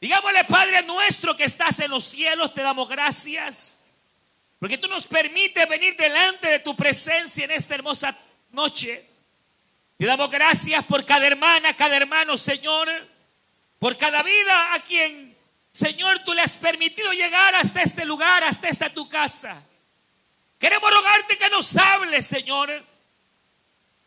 [0.00, 3.84] Digámosle, Padre nuestro que estás en los cielos, te damos gracias.
[4.58, 8.16] Porque tú nos permites venir delante de tu presencia en esta hermosa
[8.52, 9.04] noche.
[9.96, 12.88] Te damos gracias por cada hermana, cada hermano, Señor.
[13.78, 15.36] Por cada vida a quien,
[15.70, 19.62] Señor, tú le has permitido llegar hasta este lugar, hasta esta tu casa.
[20.58, 22.84] Queremos rogarte que nos hables, Señor.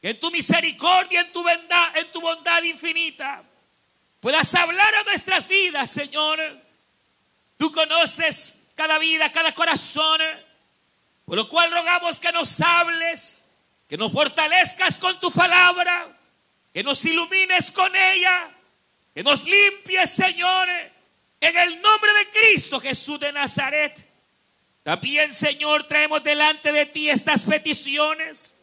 [0.01, 3.43] En tu misericordia, en tu bondad, en tu bondad infinita,
[4.19, 6.39] puedas hablar a nuestras vidas, Señor.
[7.57, 10.21] Tú conoces cada vida, cada corazón.
[11.25, 13.51] Por lo cual rogamos que nos hables,
[13.87, 16.17] que nos fortalezcas con tu palabra,
[16.73, 18.49] que nos ilumines con ella,
[19.13, 20.67] que nos limpies, Señor,
[21.41, 24.07] en el nombre de Cristo Jesús de Nazaret.
[24.83, 28.61] También, Señor, traemos delante de ti estas peticiones.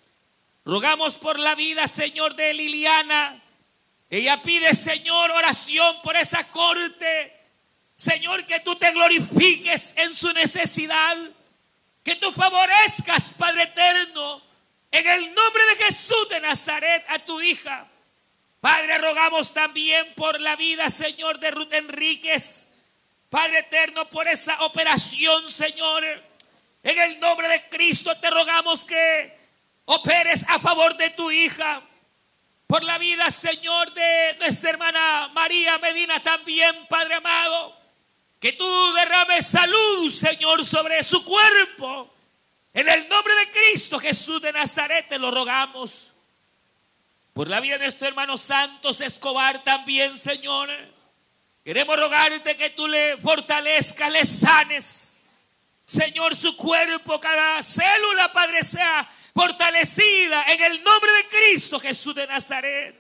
[0.65, 3.43] Rogamos por la vida, Señor, de Liliana.
[4.09, 7.33] Ella pide, Señor, oración por esa corte.
[7.97, 11.17] Señor, que tú te glorifiques en su necesidad.
[12.03, 14.41] Que tú favorezcas, Padre eterno,
[14.93, 17.89] en el nombre de Jesús de Nazaret a tu hija.
[18.61, 22.71] Padre, rogamos también por la vida, Señor, de Ruth Enríquez.
[23.29, 26.05] Padre eterno, por esa operación, Señor.
[26.83, 29.37] En el nombre de Cristo te rogamos que
[29.87, 31.83] operes a favor de tu hija.
[32.67, 37.77] Por la vida, Señor, de nuestra hermana María Medina también, Padre amado.
[38.41, 42.13] Que tú derrames salud, Señor, sobre su cuerpo.
[42.75, 46.13] En el nombre de Cristo Jesús de Nazaret te lo rogamos.
[47.33, 50.69] Por la vida de nuestro hermano Santos Escobar también, Señor.
[51.65, 55.21] Queremos rogarte que tú le fortalezcas, le sanes.
[55.85, 62.27] Señor, su cuerpo, cada célula, Padre, sea fortalecida en el nombre de Cristo Jesús de
[62.27, 62.97] Nazaret.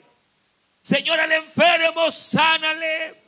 [0.83, 3.23] Señor, al enfermo, sánale.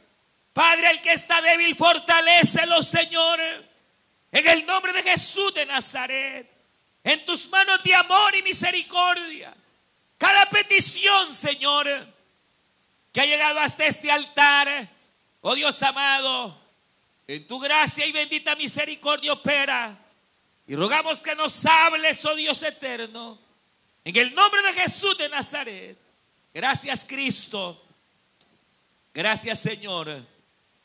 [0.52, 3.40] Padre, el que está débil, fortalecelo, Señor.
[4.30, 6.50] En el nombre de Jesús de Nazaret.
[7.02, 9.56] En tus manos de amor y misericordia.
[10.18, 11.88] Cada petición, Señor,
[13.10, 14.86] que ha llegado hasta este altar.
[15.40, 16.60] Oh Dios amado,
[17.26, 19.96] en tu gracia y bendita misericordia opera.
[20.68, 23.38] Y rogamos que nos hables, oh Dios eterno,
[24.04, 25.96] en el nombre de Jesús de Nazaret.
[26.52, 27.82] Gracias Cristo.
[29.14, 30.22] Gracias Señor.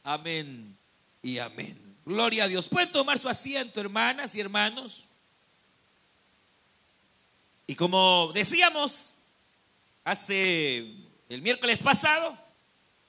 [0.05, 0.77] Amén
[1.21, 1.77] y amén.
[2.05, 2.69] Gloria a Dios.
[2.69, 5.03] Pueden tomar su asiento, hermanas y hermanos.
[7.67, 9.15] Y como decíamos
[10.05, 10.77] hace
[11.27, 12.37] el miércoles pasado,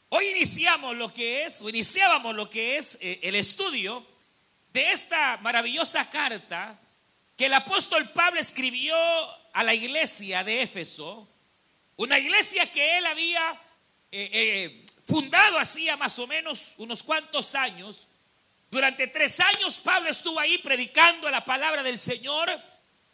[0.09, 4.05] hoy iniciamos lo que es, o iniciábamos lo que es eh, el estudio
[4.75, 6.77] de esta maravillosa carta
[7.37, 8.97] que el apóstol Pablo escribió
[9.53, 11.29] a la iglesia de Éfeso,
[11.97, 13.53] una iglesia que él había
[14.11, 18.09] eh, eh, fundado hacía más o menos unos cuantos años.
[18.69, 22.51] Durante tres años Pablo estuvo ahí predicando la palabra del Señor,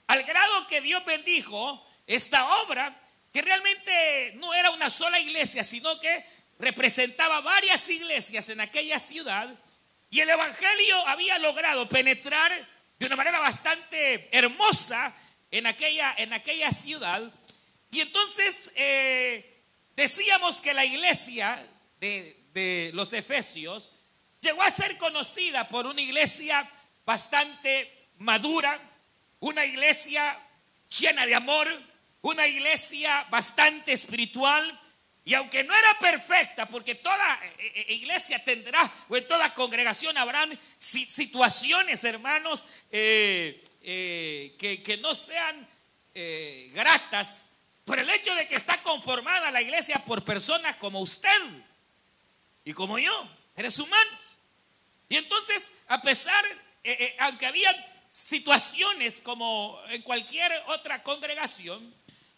[0.07, 2.99] al grado que Dios bendijo esta obra,
[3.31, 6.25] que realmente no era una sola iglesia, sino que
[6.59, 9.55] representaba varias iglesias en aquella ciudad.
[10.11, 12.53] Y el Evangelio había logrado penetrar
[12.99, 15.15] de una manera bastante hermosa
[15.51, 17.33] en aquella, en aquella ciudad.
[17.91, 21.65] Y entonces eh, decíamos que la iglesia
[22.01, 23.93] de, de los Efesios
[24.41, 26.69] llegó a ser conocida por una iglesia
[27.05, 28.81] bastante madura,
[29.39, 30.39] una iglesia
[30.99, 31.69] llena de amor,
[32.23, 34.79] una iglesia bastante espiritual.
[35.25, 40.17] Y aunque no era perfecta, porque toda eh, eh, iglesia tendrá, o en toda congregación
[40.17, 45.69] habrán situaciones, hermanos, eh, que, que, no sean
[46.73, 47.47] gratas,
[47.85, 51.29] por el hecho de que está conformada la iglesia por personas como usted
[52.65, 54.39] y como yo, seres humanos.
[55.09, 56.45] Y entonces, a pesar,
[57.21, 57.71] aunque había
[58.11, 61.95] situaciones como en cualquier otra congregación,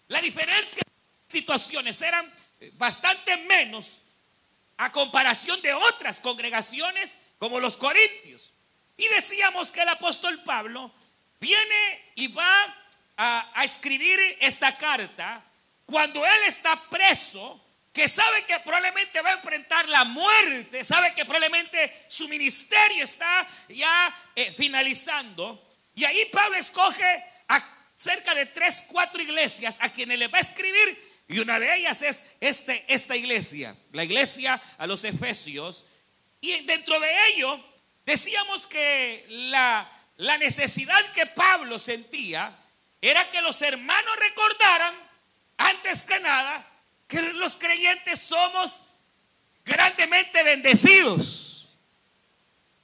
[0.08, 2.32] la diferencia de situaciones eran
[2.74, 4.00] bastante menos
[4.76, 8.52] a comparación de otras congregaciones como los corintios.
[8.96, 10.92] Y decíamos que el apóstol Pablo
[11.40, 12.76] viene y va
[13.16, 15.42] a, escribir esta carta
[15.86, 17.60] cuando él está preso,
[17.92, 23.46] que sabe que probablemente va a enfrentar la muerte, sabe que probablemente su ministerio está
[23.68, 25.70] ya eh, finalizando.
[25.94, 27.60] Y ahí Pablo escoge a
[27.98, 32.02] cerca de tres, cuatro iglesias a quienes le va a escribir y una de ellas
[32.02, 35.86] es este, esta iglesia, la iglesia a los Efesios.
[36.40, 37.64] Y dentro de ello
[38.04, 42.58] decíamos que la, la necesidad que Pablo sentía
[43.00, 44.94] era que los hermanos recordaran,
[45.56, 46.68] antes que nada,
[47.08, 48.88] que los creyentes somos
[49.64, 51.68] gran bendecidos.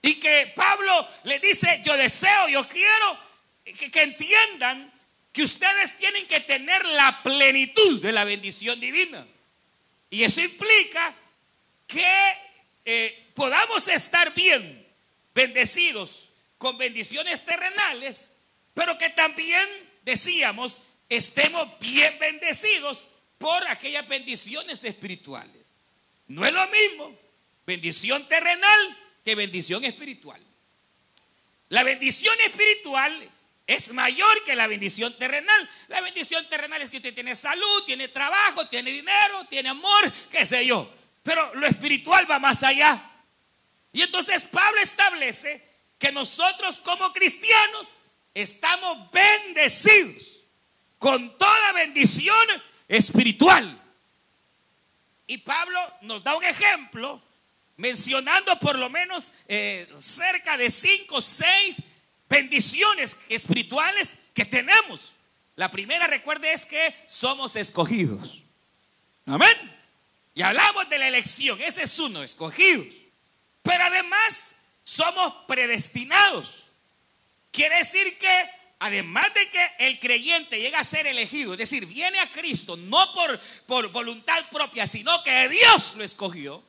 [0.00, 3.19] Y que Pablo le dice, yo deseo, yo quiero
[3.64, 4.93] que, que entiendan
[5.38, 9.25] que ustedes tienen que tener la plenitud de la bendición divina.
[10.11, 11.14] Y eso implica
[11.87, 12.32] que
[12.85, 14.85] eh, podamos estar bien
[15.32, 18.32] bendecidos con bendiciones terrenales,
[18.75, 19.64] pero que también,
[20.02, 23.06] decíamos, estemos bien bendecidos
[23.38, 25.76] por aquellas bendiciones espirituales.
[26.26, 27.17] No es lo mismo
[27.64, 30.44] bendición terrenal que bendición espiritual.
[31.69, 33.31] La bendición espiritual
[33.69, 35.70] es mayor que la bendición terrenal.
[35.88, 40.47] La bendición terrenal es que usted tiene salud, tiene trabajo, tiene dinero, tiene amor, qué
[40.47, 40.91] sé yo.
[41.23, 42.99] Pero lo espiritual va más allá.
[43.93, 45.62] Y entonces Pablo establece
[45.99, 47.99] que nosotros como cristianos
[48.32, 50.41] estamos bendecidos
[50.99, 52.49] con toda bendición
[52.88, 53.82] espiritual.
[55.26, 57.20] Y Pablo nos da un ejemplo
[57.76, 61.82] mencionando por lo menos eh, cerca de cinco o seis
[62.28, 65.14] bendiciones espirituales que tenemos.
[65.56, 68.42] La primera, recuerde, es que somos escogidos.
[69.26, 69.56] Amén.
[70.34, 72.86] Y hablamos de la elección, ese es uno, escogidos.
[73.62, 76.64] Pero además somos predestinados.
[77.50, 82.20] Quiere decir que además de que el creyente llega a ser elegido, es decir, viene
[82.20, 86.62] a Cristo no por, por voluntad propia, sino que Dios lo escogió.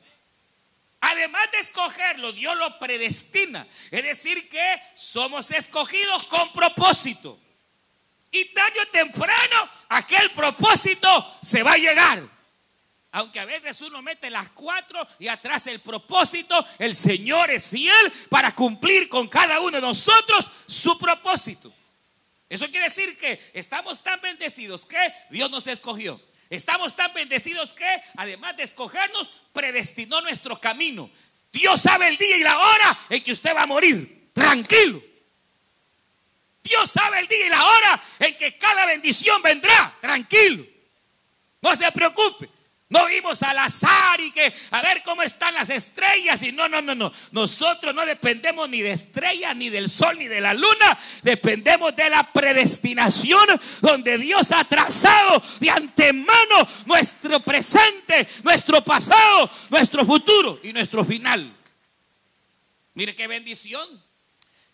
[1.00, 3.66] Además de escogerlo, Dios lo predestina.
[3.90, 7.38] Es decir, que somos escogidos con propósito.
[8.30, 12.22] Y tarde o temprano aquel propósito se va a llegar.
[13.12, 18.12] Aunque a veces uno mete las cuatro y atrás el propósito, el Señor es fiel
[18.28, 21.72] para cumplir con cada uno de nosotros su propósito.
[22.48, 24.98] Eso quiere decir que estamos tan bendecidos que
[25.30, 26.20] Dios nos escogió.
[26.50, 27.86] Estamos tan bendecidos que,
[28.16, 31.08] además de escogernos, predestinó nuestro camino.
[31.52, 34.30] Dios sabe el día y la hora en que usted va a morir.
[34.32, 35.00] Tranquilo.
[36.62, 39.96] Dios sabe el día y la hora en que cada bendición vendrá.
[40.00, 40.66] Tranquilo.
[41.62, 42.48] No se preocupe.
[42.90, 46.42] No vimos al azar y que a ver cómo están las estrellas.
[46.42, 47.12] Y no, no, no, no.
[47.30, 50.98] Nosotros no dependemos ni de estrellas, ni del sol, ni de la luna.
[51.22, 53.46] Dependemos de la predestinación
[53.80, 61.56] donde Dios ha trazado de antemano nuestro presente, nuestro pasado, nuestro futuro y nuestro final.
[62.94, 63.88] Mire qué bendición.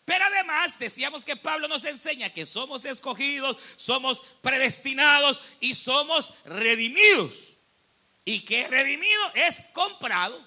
[0.06, 7.55] Pero además decíamos que Pablo nos enseña que somos escogidos, somos predestinados y somos redimidos
[8.26, 10.44] y que redimido es comprado.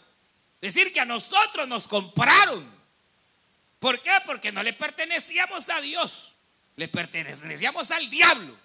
[0.61, 2.69] Decir que a nosotros nos compraron.
[3.79, 4.11] ¿Por qué?
[4.25, 6.33] Porque no le pertenecíamos a Dios,
[6.75, 8.55] le pertenecíamos al diablo.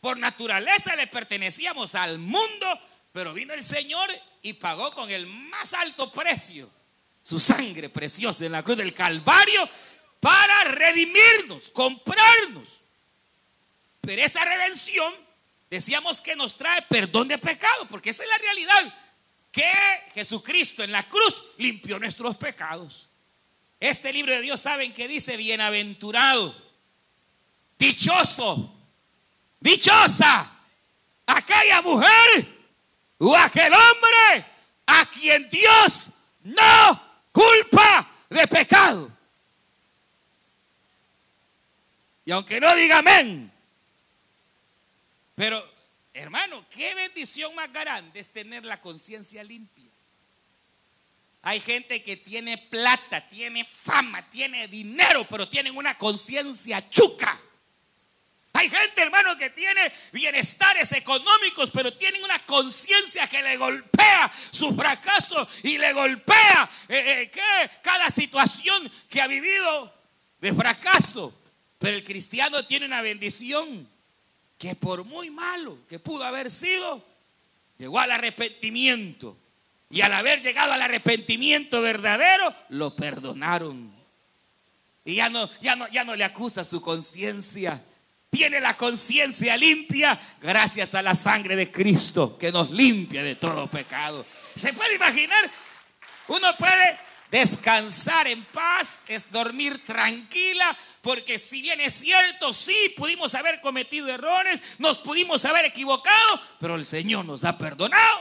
[0.00, 2.80] Por naturaleza le pertenecíamos al mundo,
[3.12, 6.70] pero vino el Señor y pagó con el más alto precio
[7.22, 9.68] su sangre preciosa en la cruz del Calvario
[10.20, 12.80] para redimirnos, comprarnos.
[14.00, 15.23] Pero esa redención
[15.74, 18.94] decíamos que nos trae perdón de pecado, porque esa es la realidad,
[19.50, 19.68] que
[20.14, 23.08] Jesucristo en la cruz limpió nuestros pecados.
[23.80, 25.36] Este libro de Dios, ¿saben que dice?
[25.36, 26.54] Bienaventurado,
[27.78, 28.72] dichoso,
[29.60, 30.58] dichosa,
[31.26, 32.48] aquella mujer
[33.18, 34.46] o aquel hombre
[34.86, 36.10] a quien Dios
[36.44, 39.10] no culpa de pecado.
[42.24, 43.53] Y aunque no diga amén,
[45.34, 45.64] pero,
[46.12, 49.90] hermano, qué bendición más grande es tener la conciencia limpia.
[51.42, 57.38] Hay gente que tiene plata, tiene fama, tiene dinero, pero tienen una conciencia chuca.
[58.54, 64.74] Hay gente, hermano, que tiene bienestares económicos, pero tienen una conciencia que le golpea su
[64.74, 69.92] fracaso y le golpea eh, eh, cada situación que ha vivido
[70.40, 71.38] de fracaso.
[71.78, 73.86] Pero el cristiano tiene una bendición
[74.58, 77.04] que por muy malo que pudo haber sido,
[77.78, 79.36] llegó al arrepentimiento.
[79.90, 83.92] Y al haber llegado al arrepentimiento verdadero, lo perdonaron.
[85.04, 87.82] Y ya no, ya no, ya no le acusa su conciencia.
[88.30, 93.68] Tiene la conciencia limpia gracias a la sangre de Cristo que nos limpia de todo
[93.68, 94.26] pecado.
[94.56, 95.48] ¿Se puede imaginar?
[96.26, 96.98] Uno puede
[97.34, 104.08] descansar en paz, es dormir tranquila, porque si bien es cierto, sí, pudimos haber cometido
[104.08, 108.20] errores, nos pudimos haber equivocado, pero el Señor nos ha perdonado.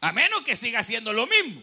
[0.00, 1.62] A menos que siga haciendo lo mismo.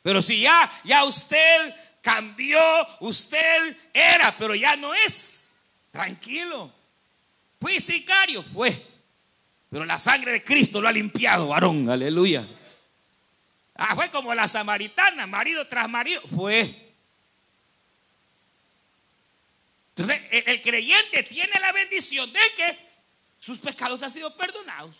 [0.00, 2.60] Pero si ya, ya usted cambió,
[3.00, 5.50] usted era, pero ya no es.
[5.90, 6.72] Tranquilo.
[7.60, 8.86] Fui sicario, fue.
[9.70, 11.88] Pero la sangre de Cristo lo ha limpiado, varón.
[11.88, 12.46] Aleluya.
[13.76, 16.20] Ah, fue como la samaritana, marido tras marido.
[16.34, 16.90] Fue.
[19.90, 22.78] Entonces, el, creyente tiene la bendición de que
[23.38, 24.96] sus pecados han sido perdonados.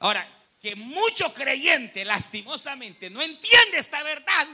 [0.00, 0.28] Ahora,
[0.60, 4.48] que mucho creyente lastimosamente no entiende esta verdad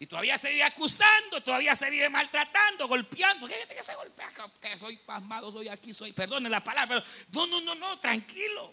[0.00, 3.46] y todavía se vive acusando, todavía se vive maltratando, golpeando.
[3.46, 4.30] ¿Qué gente que se golpea?
[4.58, 8.72] Que soy pasmado, soy aquí, soy, perdone la palabra, pero no, no, no, no, tranquilo,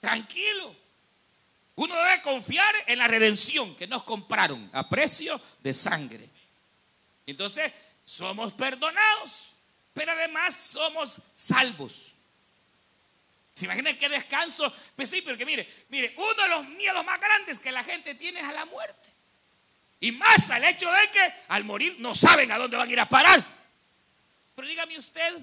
[0.00, 0.74] tranquilo.
[1.76, 6.28] Uno debe confiar en la redención que nos compraron a precio de sangre.
[7.24, 7.72] Entonces,
[8.02, 9.52] somos perdonados,
[9.94, 12.16] pero además somos salvos.
[13.54, 14.74] ¿Se imaginan qué descanso?
[14.96, 18.40] Pues sí, porque mire, mire, uno de los miedos más grandes que la gente tiene
[18.40, 19.21] es a la muerte.
[20.02, 22.98] Y más al hecho de que al morir no saben a dónde van a ir
[22.98, 23.42] a parar.
[24.56, 25.38] Pero dígame usted,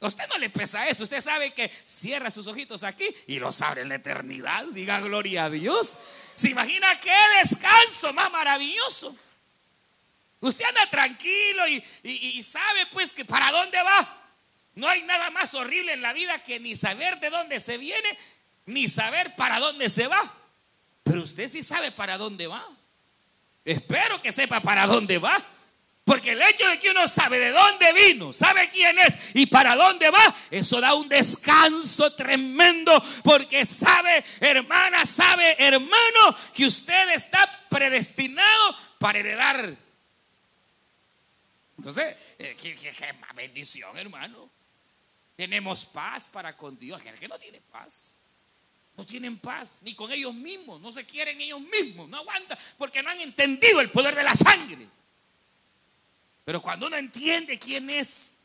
[0.00, 1.04] a usted no le pesa eso.
[1.04, 4.64] Usted sabe que cierra sus ojitos aquí y los abre en la eternidad.
[4.72, 5.96] Diga gloria a Dios.
[6.34, 9.16] ¿Se imagina qué descanso más maravilloso?
[10.40, 11.62] Usted anda tranquilo
[12.02, 14.22] y, sabe pues que para dónde va.
[14.74, 18.18] No hay nada más horrible en la vida que ni saber de dónde se viene,
[18.66, 20.41] ni saber para dónde se va.
[21.02, 22.64] Pero usted sí sabe para dónde va.
[23.64, 25.36] Espero que sepa para dónde va.
[26.04, 29.76] Porque el hecho de que uno sabe de dónde vino, sabe quién es y para
[29.76, 33.00] dónde va, eso da un descanso tremendo.
[33.22, 39.76] Porque sabe, hermana, sabe, hermano, que usted está predestinado para heredar
[41.82, 42.76] entonces, eh, qué,
[43.34, 44.48] bendición, hermano.
[45.34, 47.02] Tenemos paz para con Dios.
[47.02, 48.18] Gente que no tiene paz.
[48.96, 50.80] No tienen paz, ni con ellos mismos.
[50.80, 52.08] No se quieren ellos mismos.
[52.08, 54.86] No aguantan porque no han entendido el poder de la sangre.
[56.44, 58.36] Pero cuando uno entiende quién es,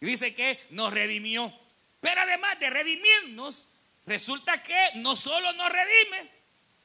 [0.00, 1.52] dice que nos redimió.
[2.00, 3.70] Pero además de redimirnos,
[4.06, 6.30] resulta que no solo nos redime,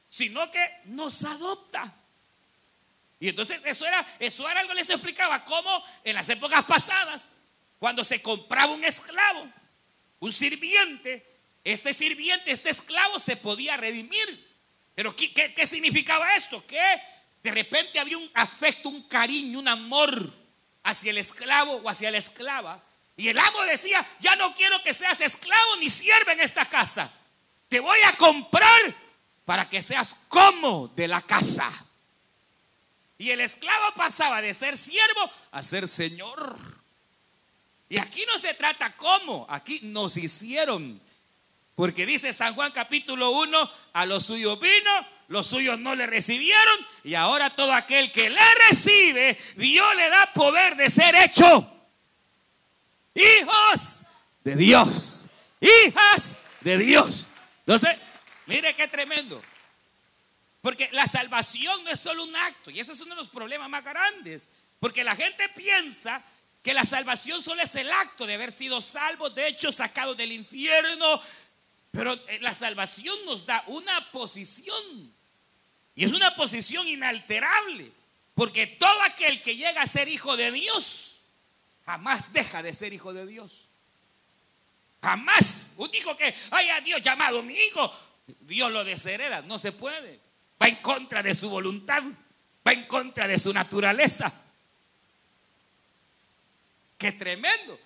[0.08, 1.94] sino que nos adopta.
[3.20, 7.30] Y entonces eso era, eso era algo que les explicaba, cómo en las épocas pasadas,
[7.78, 9.46] cuando se compraba un esclavo,
[10.20, 11.29] un sirviente,
[11.64, 14.50] este sirviente, este esclavo se podía redimir.
[14.94, 16.66] Pero ¿qué, significaba esto?
[16.66, 16.80] Que
[17.42, 20.30] de repente había un afecto, un cariño, un amor
[20.82, 22.82] hacia el esclavo o hacia la esclava.
[23.16, 27.10] Y el amo decía, ya no quiero que seas esclavo ni sierva en esta casa.
[27.68, 28.94] Te voy a comprar
[29.44, 31.70] para que seas como de la casa.
[33.18, 36.56] Y el esclavo pasaba de ser siervo a ser señor.
[37.88, 41.00] Y aquí no se trata cómo, aquí nos hicieron.
[41.80, 44.90] Porque dice San Juan capítulo 1, a los suyos vino,
[45.28, 50.30] los suyos no le recibieron y ahora todo aquel que le recibe, Dios le da
[50.34, 51.74] poder de ser hecho.
[53.14, 54.02] Hijos
[54.44, 55.28] de Dios.
[55.58, 57.28] Hijas de Dios.
[57.60, 57.96] Entonces,
[58.44, 59.40] mire qué tremendo.
[60.60, 63.70] Porque la salvación no es solo un acto, y ese es uno de los problemas
[63.70, 64.50] más grandes.
[64.80, 66.22] Porque la gente piensa
[66.62, 70.32] que la salvación solo es el acto de haber sido salvos, de hecho sacados del
[70.32, 71.22] infierno.
[71.90, 75.14] Pero eh, la salvación nos da una posición.
[75.94, 77.90] Y es una posición inalterable.
[78.34, 81.20] Porque todo aquel que llega a ser hijo de Dios,
[81.84, 83.68] jamás deja de ser hijo de Dios.
[85.02, 85.74] Jamás.
[85.76, 87.92] Un hijo que haya Dios llamado mi hijo,
[88.40, 89.42] Dios lo deshereda.
[89.42, 90.20] No se puede
[90.60, 92.02] va en contra de su voluntad,
[92.66, 94.32] va en contra de su naturaleza.
[96.98, 97.78] Qué tremendo.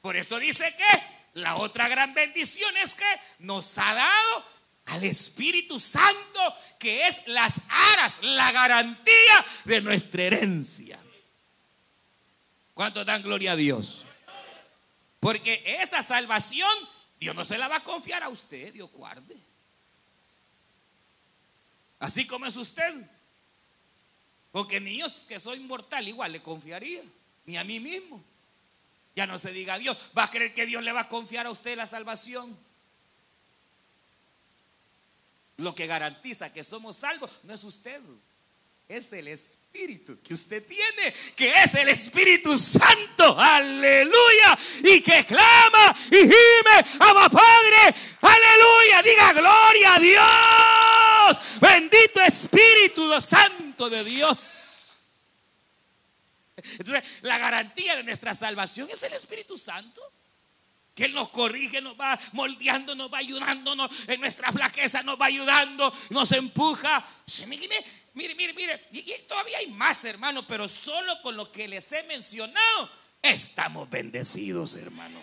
[0.00, 4.44] Por eso dice que la otra gran bendición es que nos ha dado
[4.86, 10.98] al Espíritu Santo, que es las aras, la garantía de nuestra herencia.
[12.74, 14.04] ¿Cuánto dan gloria a Dios?
[15.20, 16.70] Porque esa salvación
[17.22, 19.36] Dios no se la va a confiar a usted, Dios guarde.
[22.00, 23.08] Así como es usted.
[24.50, 27.00] Porque ni yo que soy mortal igual le confiaría,
[27.46, 28.24] ni a mí mismo.
[29.14, 29.96] Ya no se diga Dios.
[30.16, 32.56] ¿Va a creer que Dios le va a confiar a usted la salvación?
[35.58, 38.00] Lo que garantiza que somos salvos no es usted,
[38.88, 45.94] es el Espíritu que usted tiene, que es el Espíritu Santo, aleluya, y que clama
[46.10, 54.61] y gime, a Padre, aleluya, diga gloria a Dios, bendito Espíritu Santo de Dios.
[56.78, 60.00] Entonces, la garantía de nuestra salvación es el Espíritu Santo.
[60.94, 63.74] Que Él nos corrige, nos va moldeando, nos va ayudando,
[64.06, 67.02] en nuestra flaqueza nos va ayudando, nos empuja.
[67.46, 68.88] Mire, mire, mire, mire.
[68.92, 72.90] Y, y todavía hay más, hermano, pero solo con lo que les he mencionado
[73.22, 75.22] estamos bendecidos, hermano.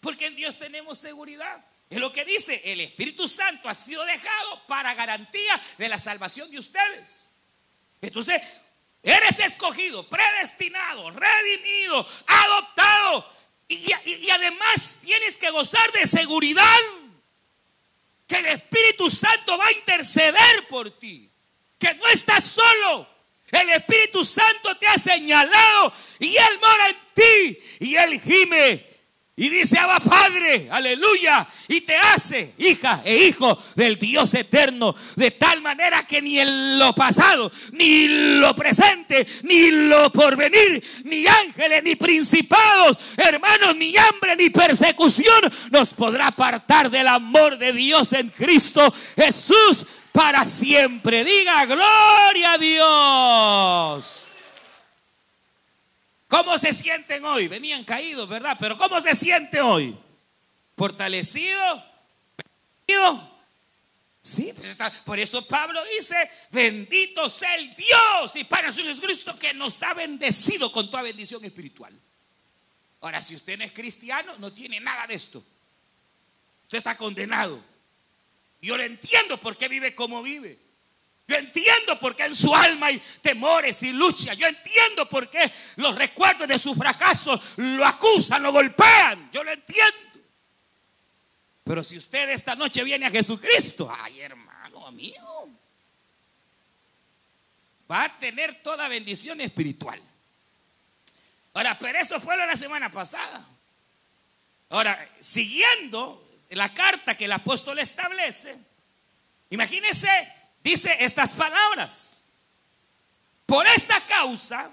[0.00, 1.64] Porque en Dios tenemos seguridad.
[1.88, 6.50] Es lo que dice, el Espíritu Santo ha sido dejado para garantía de la salvación
[6.50, 7.22] de ustedes.
[8.00, 8.42] Entonces,
[9.10, 13.32] eres escogido, predestinado, redimido, adoptado.
[13.68, 16.64] Y, además tienes que gozar de seguridad.
[18.26, 21.30] Que el Espíritu Santo va a interceder por ti.
[21.78, 23.08] Que no estás solo.
[23.52, 27.58] El Espíritu Santo te ha señalado y Él mora en ti.
[27.80, 28.95] Y Él gime
[29.38, 35.30] y dice, Abba Padre, aleluya, y te hace hija e hijo del Dios eterno, de
[35.30, 41.84] tal manera que ni en lo pasado, ni lo presente, ni lo porvenir, ni ángeles,
[41.84, 48.30] ni principados, hermanos, ni hambre, ni persecución nos podrá apartar del amor de Dios en
[48.30, 51.24] Cristo Jesús para siempre.
[51.24, 54.25] Diga, gloria a Dios.
[56.28, 57.48] ¿Cómo se sienten hoy?
[57.48, 58.56] Venían caídos, ¿verdad?
[58.58, 59.96] Pero ¿cómo se siente hoy?
[60.76, 61.84] ¿Fortalecido?
[62.86, 63.36] ¿Bendecido?
[64.26, 66.16] Sí, pues por eso Pablo dice,
[66.50, 71.96] bendito sea el Dios y Padre Jesucristo que nos ha bendecido con toda bendición espiritual.
[73.02, 75.44] Ahora, si usted no es cristiano, no tiene nada de esto.
[76.64, 77.62] Usted está condenado.
[78.60, 80.58] Yo le entiendo por qué vive como vive.
[81.28, 84.34] Yo entiendo por qué en su alma hay temores y lucha.
[84.34, 89.28] Yo entiendo por qué los recuerdos de sus fracasos lo acusan, lo golpean.
[89.32, 89.98] Yo lo entiendo.
[91.64, 95.50] Pero si usted esta noche viene a Jesucristo, ay hermano, amigo,
[97.90, 100.00] va a tener toda bendición espiritual.
[101.54, 103.44] Ahora, pero eso fue la semana pasada.
[104.68, 108.56] Ahora, siguiendo la carta que el apóstol establece,
[109.50, 110.35] imagínese
[110.66, 112.24] dice estas palabras.
[113.46, 114.68] Por esta causa,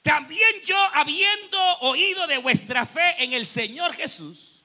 [0.00, 4.62] también yo, habiendo oído de vuestra fe en el Señor Jesús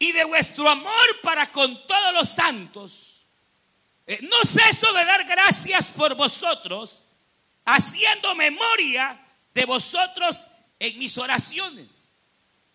[0.00, 3.26] y de vuestro amor para con todos los santos,
[4.08, 7.04] eh, no ceso de dar gracias por vosotros,
[7.64, 9.16] haciendo memoria
[9.54, 10.48] de vosotros
[10.80, 12.10] en mis oraciones.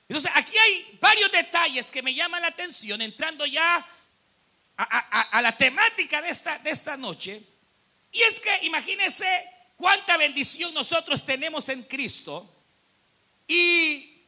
[0.07, 3.85] Entonces, aquí hay varios detalles que me llaman la atención, entrando ya
[4.83, 7.41] a, la temática de esta, de esta noche.
[8.11, 9.25] Y es que imagínense
[9.77, 12.49] cuánta bendición nosotros tenemos en Cristo.
[13.47, 14.25] Y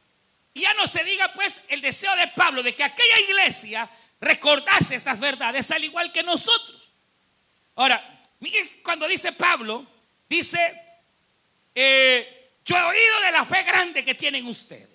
[0.54, 3.88] ya no se diga pues el deseo de Pablo de que aquella iglesia
[4.20, 6.94] recordase estas verdades al igual que nosotros.
[7.76, 9.86] Ahora, miren cuando dice Pablo,
[10.28, 10.58] dice,
[11.74, 14.93] eh, yo he oído de la fe grande que tienen ustedes.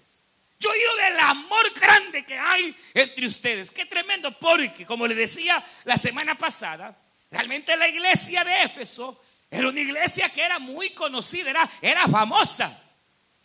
[0.60, 3.72] Yo oído del amor grande que hay entre ustedes.
[3.72, 6.98] Qué tremendo, porque como le decía la semana pasada,
[7.32, 12.78] realmente la iglesia de Éfeso era una iglesia que era muy conocida, era, era famosa.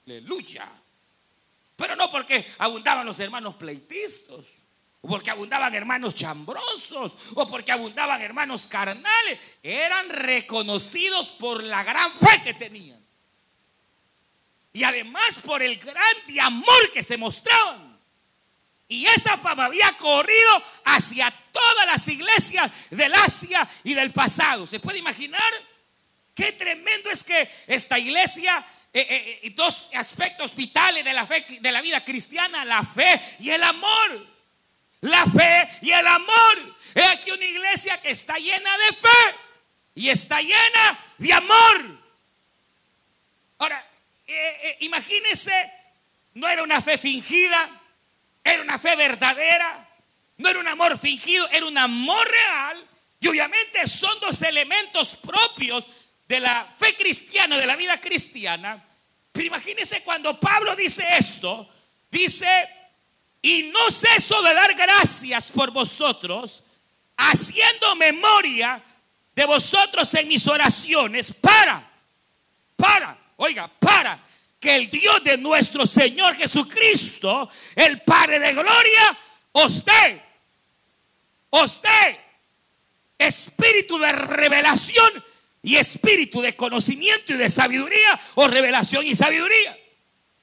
[0.04, 0.68] Aleluya.
[1.76, 4.46] Pero no porque abundaban los hermanos pleitistas,
[5.00, 9.38] o porque abundaban hermanos chambrosos, o porque abundaban hermanos carnales.
[9.62, 13.03] Eran reconocidos por la gran fe que tenían
[14.74, 17.96] y además por el gran amor que se mostraban.
[18.88, 24.66] Y esa fama había corrido hacia todas las iglesias del Asia y del pasado.
[24.66, 25.40] ¿Se puede imaginar?
[26.34, 31.46] Qué tremendo es que esta iglesia, eh, eh, eh, dos aspectos vitales de la fe,
[31.60, 34.26] de la vida cristiana, la fe y el amor.
[35.02, 36.76] La fe y el amor.
[36.94, 39.36] Es aquí una iglesia que está llena de fe
[39.94, 42.04] y está llena de amor.
[43.58, 43.93] Ahora,
[44.26, 45.52] eh, eh, imagínense,
[46.34, 47.80] no era una fe fingida,
[48.42, 49.88] era una fe verdadera,
[50.38, 52.88] no era un amor fingido, era un amor real.
[53.20, 55.86] Y obviamente son dos elementos propios
[56.26, 58.82] de la fe cristiana, de la vida cristiana.
[59.32, 61.68] Pero imagínense cuando Pablo dice esto,
[62.10, 62.68] dice,
[63.42, 66.64] y no ceso de dar gracias por vosotros,
[67.16, 68.82] haciendo memoria
[69.34, 71.90] de vosotros en mis oraciones, para,
[72.76, 74.20] para, Oiga, para
[74.58, 79.18] que el Dios de nuestro Señor Jesucristo, el Padre de Gloria,
[79.52, 80.22] os dé,
[83.18, 85.24] espíritu de revelación
[85.62, 89.78] y espíritu de conocimiento y de sabiduría o revelación y sabiduría.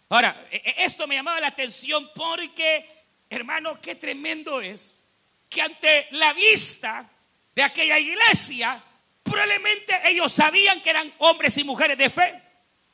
[0.09, 2.85] Ahora, e, e, esto me llamaba la atención porque,
[3.29, 5.05] hermano, qué tremendo es
[5.49, 7.09] que ante la vista
[7.53, 8.83] de aquella iglesia,
[9.23, 12.40] probablemente ellos sabían que eran hombres y mujeres de fe.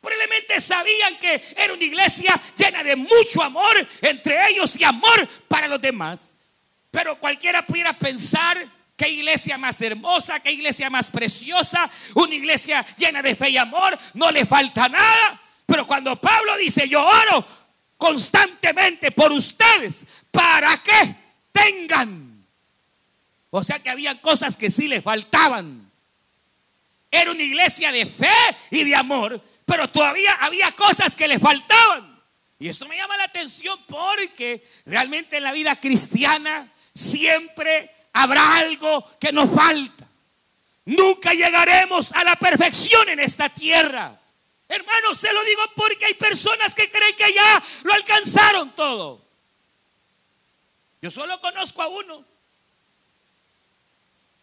[0.07, 5.67] Probablemente sabían que era una iglesia llena de mucho amor entre ellos y amor para
[5.67, 6.33] los demás.
[6.89, 8.57] Pero cualquiera pudiera pensar
[8.95, 13.99] qué iglesia más hermosa, qué iglesia más preciosa, una iglesia llena de fe y amor,
[14.13, 15.41] no le falta nada.
[15.65, 17.45] Pero cuando Pablo dice, yo oro
[17.97, 21.15] constantemente por ustedes para que
[21.51, 22.47] tengan.
[23.49, 25.91] O sea que había cosas que sí les faltaban.
[27.11, 32.23] Era una iglesia de fe y de amor, pero todavía había cosas que les faltaban.
[32.57, 39.05] Y esto me llama la atención porque realmente en la vida cristiana siempre habrá algo
[39.19, 40.07] que nos falta.
[40.85, 44.17] Nunca llegaremos a la perfección en esta tierra.
[44.69, 49.21] Hermano, se lo digo porque hay personas que creen que ya lo alcanzaron todo.
[51.01, 52.23] Yo solo conozco a uno.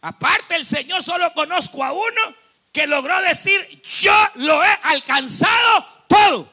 [0.03, 2.44] Aparte el Señor solo conozco a uno
[2.75, 6.53] que logró decir, yo lo he alcanzado todo.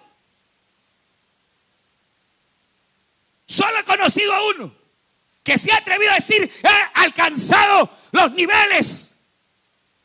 [3.47, 4.75] Solo he conocido a uno
[5.43, 9.17] que se ha atrevido a decir, he alcanzado los niveles.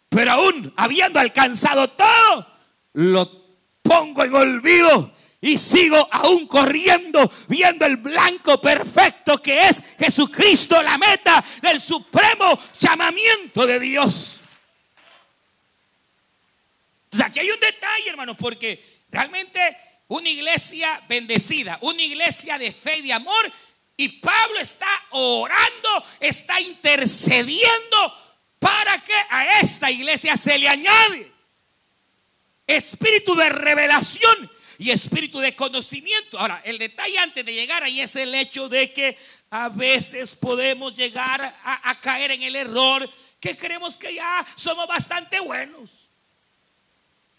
[0.08, 2.46] Pero aún habiendo alcanzado todo,
[2.94, 3.30] lo
[3.82, 10.96] pongo en olvido y sigo aún corriendo viendo el blanco perfecto que es Jesucristo, la
[10.96, 14.35] meta del supremo llamamiento de Dios.
[17.20, 19.60] Aquí hay un detalle, hermano, porque realmente
[20.08, 23.52] una iglesia bendecida, una iglesia de fe y de amor,
[23.96, 28.14] y Pablo está orando, está intercediendo
[28.58, 31.32] para que a esta iglesia se le añade
[32.66, 36.38] espíritu de revelación y espíritu de conocimiento.
[36.38, 39.16] Ahora, el detalle antes de llegar ahí es el hecho de que
[39.50, 43.08] a veces podemos llegar a, caer en el error
[43.40, 46.05] que creemos que ya somos bastante buenos.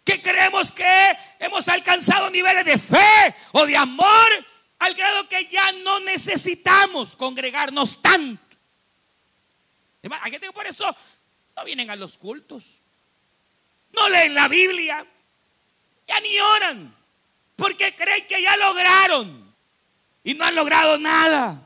[0.08, 4.46] Que creemos que hemos alcanzado niveles de fe o de amor
[4.80, 8.42] al grado que ya no necesitamos congregarnos tanto.
[10.54, 10.96] Por eso
[11.58, 12.82] no vienen a los cultos.
[13.92, 15.06] No leen la Biblia.
[16.08, 16.96] Ya ni oran.
[17.58, 19.54] Porque creen que ya lograron.
[20.24, 21.62] Y no han logrado nada.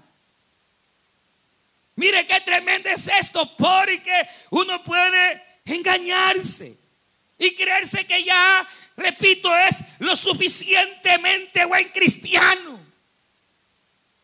[1.95, 3.55] Mire qué tremendo es esto.
[3.55, 6.80] Porque uno puede engañarse.
[7.41, 12.79] Y creerse que ya, repito, es lo suficientemente buen cristiano.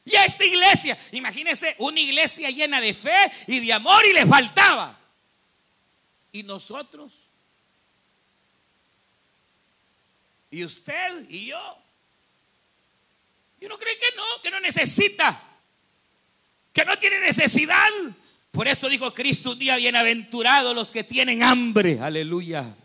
[0.06, 4.28] Y a esta iglesia, imagínense una iglesia llena de fe y de amor y le
[4.28, 4.96] faltaba.
[6.32, 7.12] Y nosotros
[10.52, 11.78] Y usted y yo.
[13.60, 15.42] Y uno cree que no, que no necesita,
[16.72, 17.90] que no tiene necesidad.
[18.52, 22.76] Por eso dijo Cristo un día, bienaventurados los que tienen hambre, aleluya.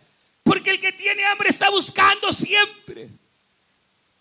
[1.22, 3.08] Tiene hambre está buscando siempre.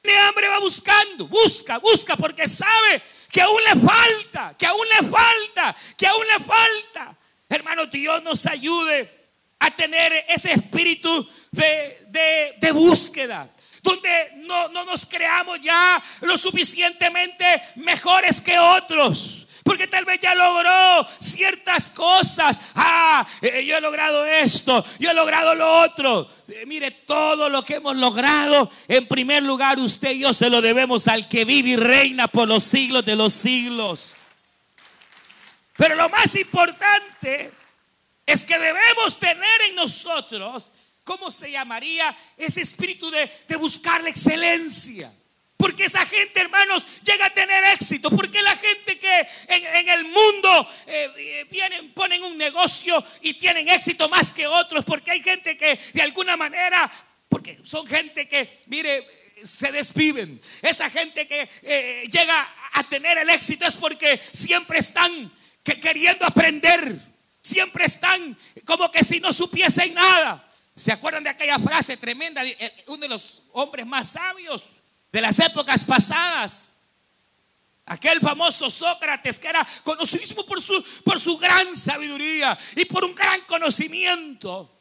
[0.04, 5.10] Tiene hambre va buscando, busca, busca, porque sabe que aún le falta, que aún le
[5.10, 7.18] falta, que aún le falta.
[7.50, 9.26] Hermano, Dios nos ayude
[9.58, 13.50] a tener ese espíritu de, búsqueda,
[13.82, 19.48] donde no, no, nos creamos ya lo suficientemente mejores que otros.
[19.64, 22.60] Porque tal vez ya logró ciertas cosas.
[22.76, 26.28] Ah, eh, yo he logrado esto, yo he logrado lo otro.
[26.48, 30.62] Eh, mire, todo lo que hemos logrado, en primer lugar usted y yo se lo
[30.62, 34.14] debemos al que vive y reina por los siglos de los siglos.
[35.78, 37.52] Pero lo más importante
[38.26, 40.72] es que debemos tener en nosotros,
[41.04, 42.16] ¿cómo se llamaría?
[42.38, 45.14] Ese espíritu de, buscar la excelencia.
[45.62, 48.10] Porque esa gente, hermanos, llega a tener éxito.
[48.10, 53.70] Porque la gente que en, el mundo eh, eh, vienen, ponen un negocio y tienen
[53.70, 54.84] éxito más que otros.
[54.84, 56.92] Porque hay gente que de alguna manera,
[57.30, 59.06] porque son gente que, mire,
[59.44, 60.42] se desviven.
[60.64, 65.32] Esa gente que eh, llega a tener el éxito es porque siempre están
[65.64, 70.48] queriendo aprender siempre están como que si no supiesen nada.
[70.76, 72.46] ¿Se acuerdan de aquella frase tremenda?
[72.46, 74.64] Eh, uno de los hombres más sabios
[75.12, 76.74] de las épocas pasadas.
[77.86, 83.14] Aquel famoso Sócrates que era conocidísimo por su, por su gran sabiduría y por un
[83.14, 84.78] gran conocimiento.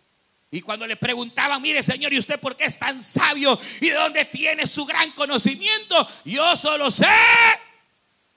[0.52, 3.58] Y cuando le preguntaban, mire Señor, ¿y usted por qué es tan sabio?
[3.80, 6.08] ¿Y de dónde tiene su gran conocimiento?
[6.24, 7.06] Yo solo sé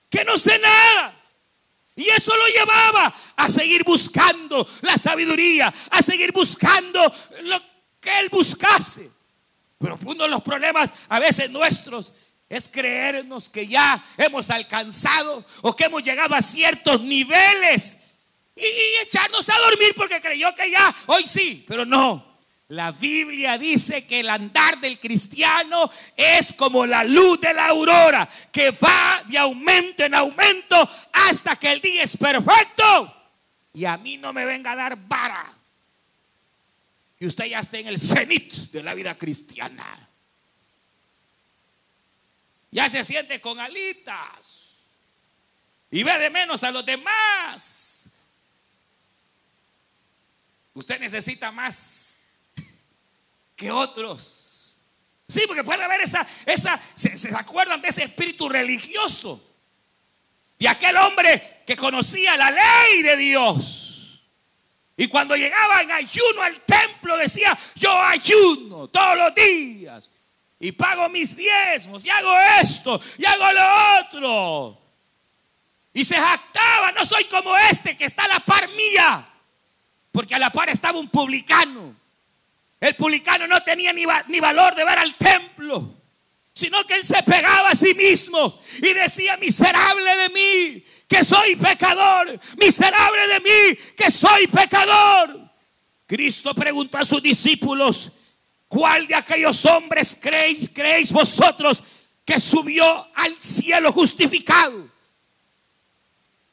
[0.10, 1.20] que no sé nada.
[1.96, 7.62] Y eso lo llevaba a seguir buscando la sabiduría, a seguir buscando lo
[8.00, 9.12] que él buscase.
[9.78, 12.14] Pero uno de los problemas a veces nuestros
[12.50, 17.98] es creernos que ya hemos alcanzado o que hemos llegado a ciertos niveles
[18.56, 18.66] y,
[19.02, 22.34] echarnos a dormir porque creyó que ya, hoy sí, pero no.
[22.70, 28.28] La Biblia dice que el andar del cristiano es como la luz de la aurora,
[28.52, 33.14] que va de aumento en aumento hasta que el día es perfecto.
[33.74, 35.54] Y a mí no me venga a dar vara.
[37.24, 40.10] Y usted ya esté en el cenit de la vida cristiana.
[42.70, 44.74] Ya se siente con alitas.
[45.90, 48.10] Y ve de menos a los demás.
[50.74, 52.20] Usted necesita más
[53.56, 54.78] que otros.
[55.26, 59.42] Sí, porque puede haber esa, esa, se, se acuerdan de ese espíritu religioso.
[60.60, 63.83] Y aquel hombre que conocía la ley de Dios.
[64.96, 70.12] Y cuando llegaba en ayuno al templo decía, yo ayuno todos los días.
[70.60, 72.06] Y pago mis diezmos.
[72.06, 73.02] Y hago esto.
[73.18, 74.82] Y hago lo otro.
[75.94, 79.28] Y se jactaba, no soy como este que está a la par mía.
[80.12, 81.96] Porque a la par estaba un publicano.
[82.80, 86.03] El publicano no tenía ni, ni valor de ver al templo
[86.54, 91.56] sino que él se pegaba a sí mismo y decía, miserable de mí, que soy
[91.56, 95.52] pecador, miserable de mí, que soy pecador.
[96.06, 98.12] Cristo preguntó a sus discípulos,
[98.68, 101.84] ¿cuál de aquellos hombres creéis, creéis vosotros
[102.24, 104.92] que subió al cielo justificado?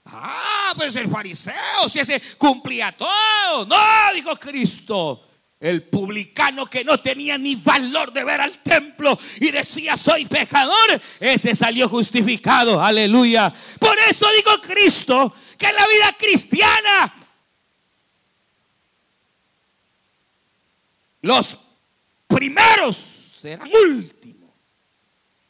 [0.06, 3.66] Ah, pues el fariseo, si ese cumplía todo.
[3.66, 5.29] No, dijo Cristo.
[5.60, 11.00] El publicano que no tenía ni valor de ver al templo y decía soy pecador,
[11.20, 13.52] ese salió justificado, aleluya.
[13.78, 17.14] Por eso digo Cristo que en la vida cristiana
[21.20, 21.58] los
[22.26, 24.48] primeros serán últimos.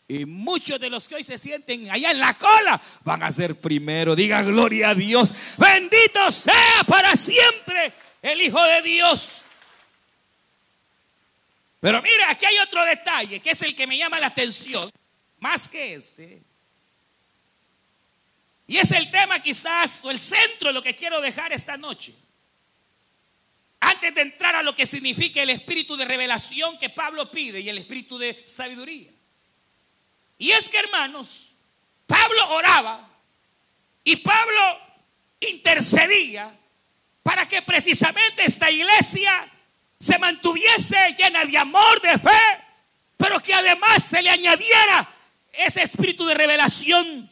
[0.08, 3.60] Y muchos de los que hoy se sienten allá en la cola van a ser
[3.60, 4.16] primero.
[4.16, 5.32] Diga gloria a Dios.
[5.56, 9.44] Bendito sea para siempre el Hijo de Dios.
[11.80, 14.90] Pero mira, aquí hay otro detalle que es el que me llama la atención,
[15.38, 16.42] más que este.
[18.66, 22.14] Y es el tema quizás, o el centro de lo que quiero dejar esta noche.
[23.80, 27.68] Antes de entrar a lo que significa el espíritu de revelación que Pablo pide y
[27.68, 29.10] el espíritu de sabiduría.
[30.36, 31.52] Y es que, hermanos,
[32.06, 33.08] Pablo oraba
[34.04, 34.78] y Pablo
[35.40, 36.56] intercedía
[37.22, 39.50] para que precisamente esta iglesia
[40.00, 42.64] se mantuviese llena de amor, de fe,
[43.18, 45.06] pero que además se le añadiera
[45.52, 47.30] ese espíritu de revelación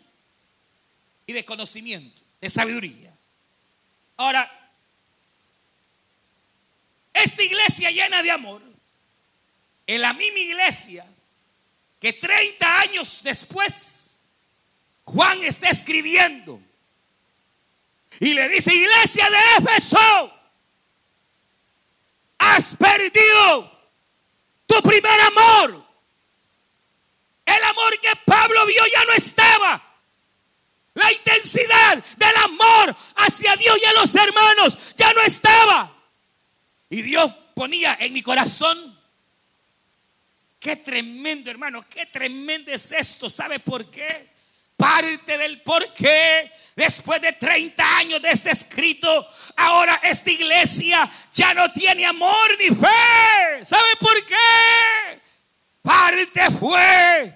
[1.26, 3.10] y de conocimiento, de sabiduría.
[4.18, 4.50] Ahora,
[7.14, 8.62] esta iglesia llena de amor,
[9.86, 11.06] en la misma iglesia
[11.98, 14.20] que 30 años después
[15.04, 16.60] Juan está escribiendo
[18.20, 20.37] y le dice, iglesia de Éfeso,
[22.76, 23.70] perdido
[24.66, 25.84] tu primer amor.
[27.44, 29.84] El amor que Pablo vio ya no estaba.
[30.94, 35.94] La intensidad del amor hacia Dios y a los hermanos ya no estaba.
[36.90, 38.98] Y Dios ponía en mi corazón,
[40.58, 43.30] qué tremendo hermano, qué tremendo es esto.
[43.30, 44.28] ¿Sabe por qué?
[44.78, 51.52] Parte del por qué después de 30 años de este escrito, ahora esta iglesia ya
[51.52, 53.64] no tiene amor ni fe.
[53.64, 55.20] ¿Sabe por qué?
[55.82, 57.34] Parte fue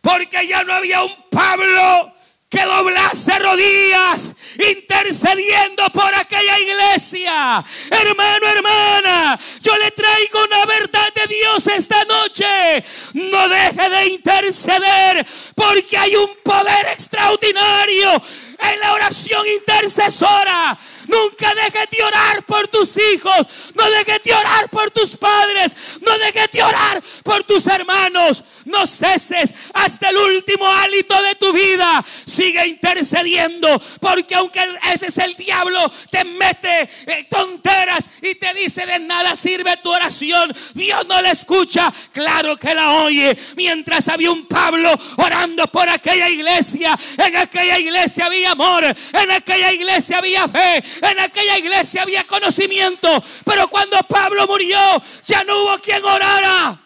[0.00, 2.15] porque ya no había un Pablo
[2.48, 7.64] que doblase rodillas intercediendo por aquella iglesia.
[7.90, 12.84] Hermano, hermana, yo le traigo una verdad de Dios esta noche.
[13.14, 18.22] No deje de interceder porque hay un poder extraordinario
[18.58, 20.78] en la oración intercesora.
[21.06, 23.46] Nunca dejes de orar por tus hijos.
[23.74, 25.72] No dejes de orar por tus padres.
[26.00, 28.42] No dejes de orar por tus hermanos.
[28.64, 32.04] No ceses hasta el último hálito de tu vida.
[32.24, 33.80] Sigue intercediendo.
[34.00, 34.60] Porque aunque
[34.92, 39.92] ese es el diablo, te mete en tonteras y te dice de nada sirve tu
[39.92, 40.52] oración.
[40.74, 41.92] Dios no la escucha.
[42.12, 43.36] Claro que la oye.
[43.54, 46.98] Mientras había un Pablo orando por aquella iglesia.
[47.18, 48.84] En aquella iglesia había amor.
[48.84, 50.82] En aquella iglesia había fe.
[51.02, 53.22] En aquella iglesia había conocimiento.
[53.44, 54.78] Pero cuando Pablo murió,
[55.24, 56.80] ya no hubo quien orara.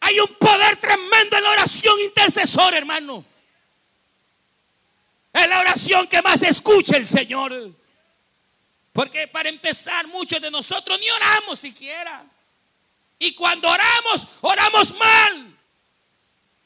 [0.00, 3.24] Hay un poder tremendo en la oración intercesora, hermano.
[5.32, 7.72] Es la oración que más escucha el Señor.
[8.92, 12.24] Porque para empezar, muchos de nosotros ni oramos siquiera.
[13.18, 15.56] Y cuando oramos, oramos mal.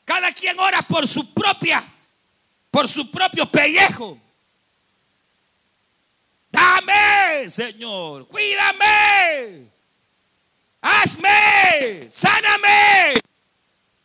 [0.05, 1.83] Cada quien ora por su propia,
[2.73, 4.19] por su propio pellejo.
[6.51, 9.69] Dame, Señor, cuídame,
[10.81, 13.21] hazme, sáname,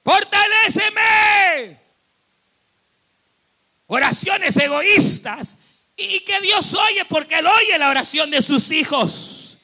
[0.03, 1.79] fortaleceme.
[3.87, 5.57] Oraciones egoístas
[5.95, 9.57] y que Dios oye porque Él oye la oración de sus hijos.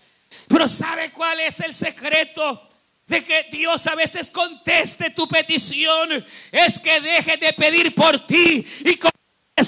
[0.47, 2.69] Pero ¿sabe cuál es el secreto?
[3.07, 8.65] De que Dios a veces conteste tu petición es que dejes de pedir por ti
[8.85, 8.97] y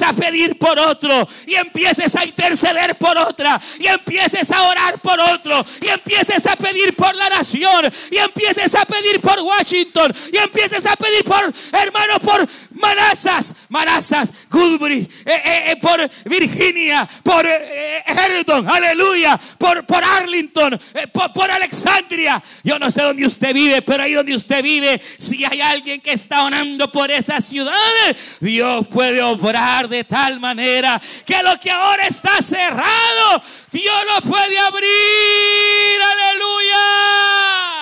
[0.01, 5.19] a pedir por otro y empieces a interceder por otra y empieces a orar por
[5.19, 10.37] otro y empieces a pedir por la nación y empieces a pedir por Washington y
[10.37, 17.45] empieces a pedir por hermanos por Manassas, Manassas, Goodbury, eh, eh, eh, por Virginia, por
[17.45, 20.79] Herdon, aleluya, por, por Arlington,
[21.11, 22.41] por, por Alexandria.
[22.63, 26.13] Yo no sé dónde usted vive, pero ahí donde usted vive, si hay alguien que
[26.13, 32.07] está orando por esas ciudades, Dios puede obrar de tal manera que lo que ahora
[32.07, 36.01] está cerrado, Dios lo puede abrir.
[36.01, 37.74] Aleluya.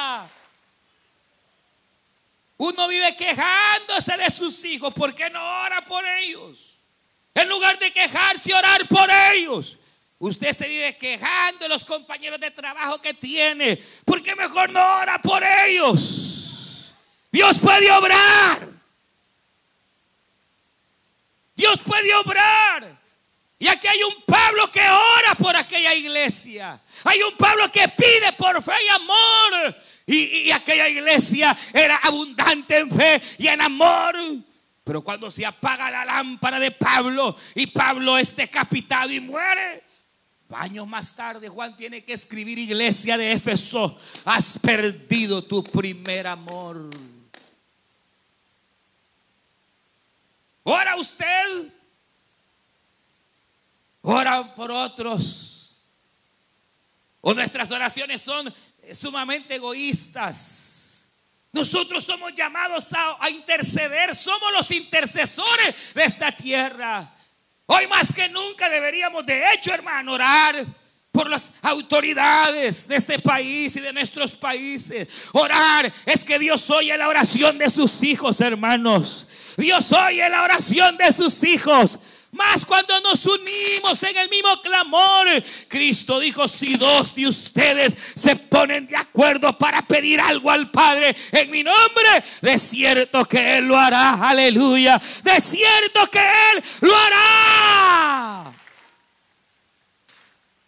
[2.63, 4.93] Uno vive quejándose de sus hijos.
[4.93, 6.80] ¿Por qué no ora por ellos?
[7.36, 9.78] En lugar de quejarse, orar por ellos.
[10.17, 13.84] Usted se vive quejando de los compañeros de trabajo que tiene.
[14.06, 16.93] ¿Por qué mejor no ora por ellos?
[17.30, 18.65] Dios puede obrar.
[21.56, 22.97] Dios puede obrar.
[23.60, 26.82] Y aquí hay un Pablo que ora por aquella iglesia.
[27.04, 29.76] Hay un Pablo que pide por fe y amor.
[30.05, 34.15] Y, aquella iglesia era abundante en fe y en amor.
[34.83, 39.83] Pero cuando se apaga la lámpara de Pablo y Pablo es decapitado y muere,
[40.49, 46.89] años más tarde Juan tiene que escribir iglesia de Éfeso, has perdido tu primer amor.
[50.63, 51.71] Ora usted.
[54.01, 55.75] Ora por otros.
[57.21, 58.53] O nuestras oraciones son
[58.91, 60.63] sumamente egoístas.
[61.52, 64.15] Nosotros somos llamados a, interceder.
[64.15, 67.13] Somos los intercesores de esta tierra.
[67.67, 70.65] Hoy más que nunca deberíamos, de hecho, hermano, orar
[71.12, 75.08] por las autoridades de este país y de nuestros países.
[75.32, 79.28] Orar es que Dios oye la oración de sus hijos, hermanos.
[79.56, 82.00] Dios oye la oración de sus hijos.
[82.34, 85.28] Más cuando nos unimos en el mismo clamor.
[85.67, 91.15] Cristo dijo, si dos de ustedes se ponen de acuerdo para pedir algo al Padre
[91.32, 94.15] en mi nombre, de cierto que Él lo hará.
[94.30, 95.00] Aleluya.
[95.24, 98.54] De cierto que Él lo hará.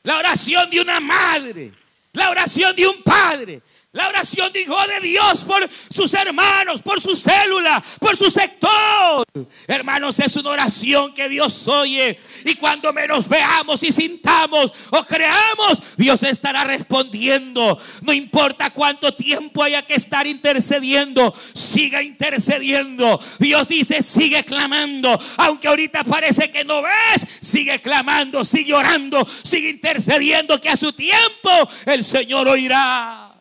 [0.03, 1.71] La oración de una madre.
[2.13, 3.61] La oración de un padre
[3.95, 9.23] la oración de hijo de Dios por sus hermanos, por su célula, por su sector.
[9.67, 12.19] Hermanos, es una oración que Dios oye.
[12.43, 17.79] Y cuando menos veamos y sintamos o creamos, Dios estará respondiendo.
[18.01, 23.17] No importa cuánto tiempo haya que estar intercediendo, siga intercediendo.
[23.39, 25.17] Dios dice, sigue clamando.
[25.37, 30.91] Aunque ahorita parece que no ves, sigue clamando, sigue orando, sigue intercediendo, que a su
[30.91, 31.49] tiempo
[31.85, 33.34] el Señor oirá.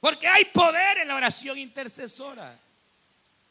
[0.00, 2.58] Porque hay poder en la oración intercesora.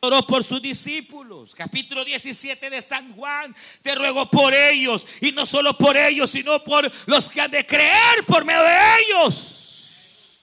[0.02, 1.54] Oró por sus discípulos.
[1.54, 3.56] Capítulo 17 de San Juan.
[3.82, 5.06] Te ruego por ellos.
[5.22, 8.78] Y no solo por ellos, sino por los que han de creer por medio de
[9.02, 10.40] ellos.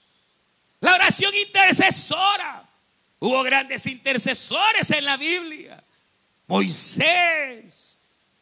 [0.79, 2.69] La oración intercesora.
[3.19, 5.83] Hubo grandes intercesores en la Biblia.
[6.45, 7.86] Moisés,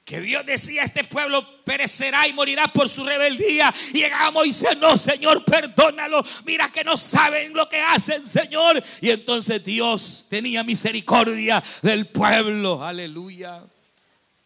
[0.06, 3.74] que Dios decía, este pueblo perecerá y morirá por su rebeldía.
[3.92, 6.24] Y llegaba Moisés, no, Señor, perdónalo.
[6.46, 8.84] Mira que no saben lo que hacen, Señor.
[9.02, 12.84] Y entonces Dios tenía misericordia del pueblo.
[12.84, 13.64] Aleluya.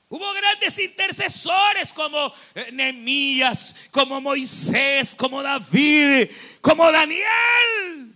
[0.07, 8.15] Hubo grandes intercesores como eh, Nehemías, como Moisés, como David, como Daniel.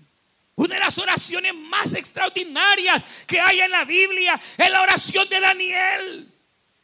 [0.55, 5.39] Una de las oraciones más extraordinarias que hay en la Biblia es la oración de
[5.41, 6.32] Daniel.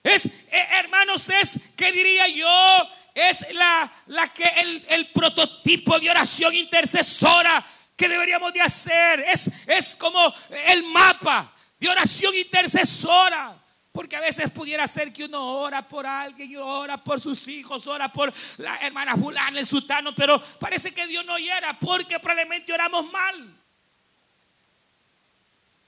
[0.03, 2.89] Es, eh, hermanos, es, que diría yo?
[3.13, 9.25] Es la, la que el, el, prototipo de oración intercesora que deberíamos de hacer.
[9.27, 10.33] Es, es como
[10.67, 13.55] el mapa de oración intercesora.
[13.91, 18.11] Porque a veces pudiera ser que uno ora por alguien, ora por sus hijos, ora
[18.11, 23.11] por la hermana Fulana, el sultano, pero parece que Dios no oyera porque probablemente oramos
[23.11, 23.57] mal.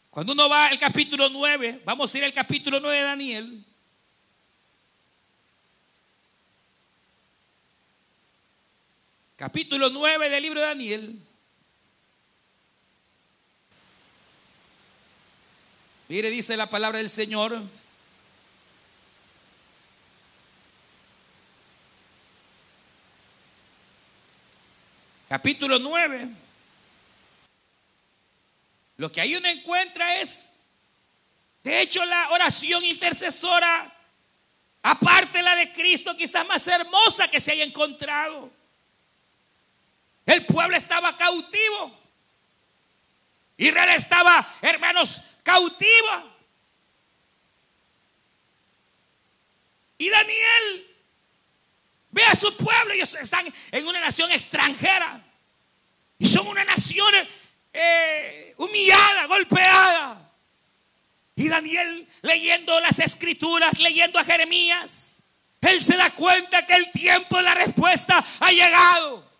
[0.09, 3.65] Cuando uno va al capítulo 9, vamos a ir al capítulo 9 de Daniel.
[9.41, 11.19] Capítulo 9 del libro de Daniel.
[16.07, 17.59] Mire, dice la palabra del Señor.
[25.27, 26.27] Capítulo 9.
[28.97, 30.49] Lo que ahí uno encuentra es,
[31.63, 33.91] de hecho, la oración intercesora,
[34.83, 38.60] aparte la de Cristo, quizás más hermosa que se haya encontrado.
[40.25, 41.99] El pueblo estaba cautivo.
[43.57, 46.25] Israel estaba, hermanos, cautiva.
[49.97, 50.87] Y Daniel
[52.09, 55.23] ve a su pueblo, ellos están en una nación extranjera.
[56.17, 57.13] Y son una nación
[57.73, 60.31] eh, humillada, golpeada.
[61.35, 65.19] Y Daniel leyendo las escrituras, leyendo a Jeremías,
[65.61, 69.30] él se da cuenta que el tiempo de la respuesta ha llegado.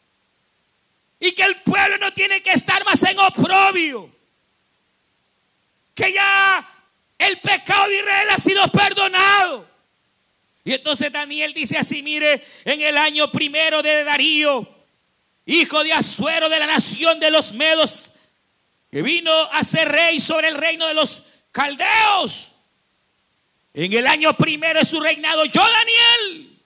[1.24, 4.12] Y que el pueblo no tiene que estar más en oprobio.
[5.94, 6.68] Que ya
[7.20, 9.70] el pecado de Israel ha sido perdonado.
[10.64, 14.68] Y entonces Daniel dice así, mire, en el año primero de Darío,
[15.46, 18.12] hijo de Asuero de la nación de los Medos,
[18.90, 22.52] que vino a ser rey sobre el reino de los caldeos.
[23.76, 26.60] En el año primero de su reinado, yo Daniel,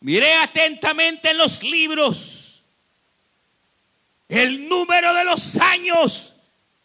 [0.00, 2.33] miré atentamente en los libros
[4.28, 6.34] el número de los años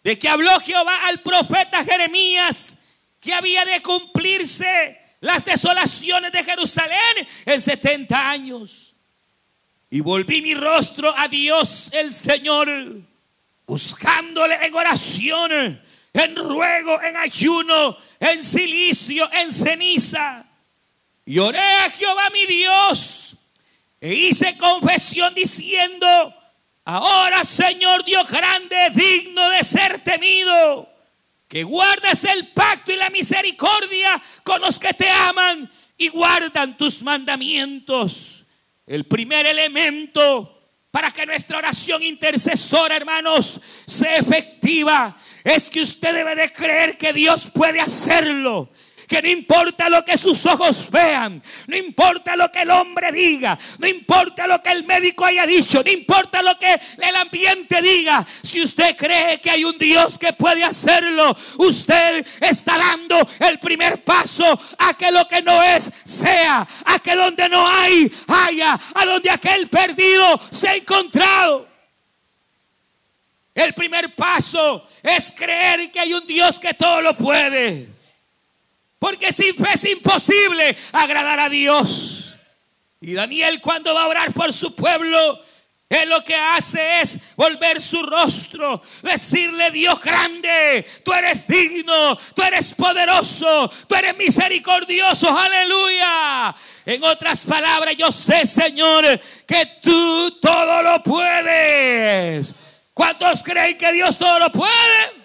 [0.04, 2.78] de que habló Jehová al profeta Jeremías,
[3.20, 8.96] que había de cumplirse las desolaciones de Jerusalén en 70 años.
[9.90, 12.70] Y volví mi rostro a Dios el Señor,
[13.66, 15.82] buscándole en oración,
[16.14, 20.46] en ruego, en ayuno, en silicio, en ceniza.
[21.26, 23.36] Y oré a Jehová mi Dios
[24.00, 26.34] e hice confesión diciendo,
[26.98, 30.90] ahora Señor Dios grande, digno de ser temido
[31.48, 37.04] que guardes el pacto y la misericordia con los que te aman y guardan tus
[37.04, 38.46] mandamientos.
[38.86, 40.60] El primer elemento
[40.92, 47.14] para que nuestra oración intercesora, hermanos, sea efectiva es que usted debe de creer que
[47.14, 48.72] Dios puede hacerlo
[49.10, 53.58] que no importa lo que sus ojos vean, no importa lo que el hombre diga,
[53.80, 58.24] no importa lo que el médico haya dicho, no importa lo que el ambiente diga,
[58.44, 64.04] si usted cree que hay un Dios que puede hacerlo, usted está dando el primer
[64.04, 64.46] paso
[64.78, 69.32] a que lo que no es sea, a que donde no hay haya, a donde
[69.32, 71.68] aquel perdido se ha encontrado.
[73.56, 77.99] El primer paso es creer que hay un Dios que todo lo puede.
[79.00, 82.36] Porque sin fe es imposible agradar a Dios.
[83.00, 85.42] Y Daniel cuando va a orar por su pueblo,
[85.88, 92.44] él lo que hace es volver su rostro, decirle Dios grande, tú eres digno, tú
[92.44, 96.54] eres poderoso, tú eres misericordioso, aleluya.
[96.86, 102.54] En otras palabras, yo sé, Señor, que tú todo lo puedes.
[102.94, 105.20] ¿Cuántos creen que Dios todo lo puede?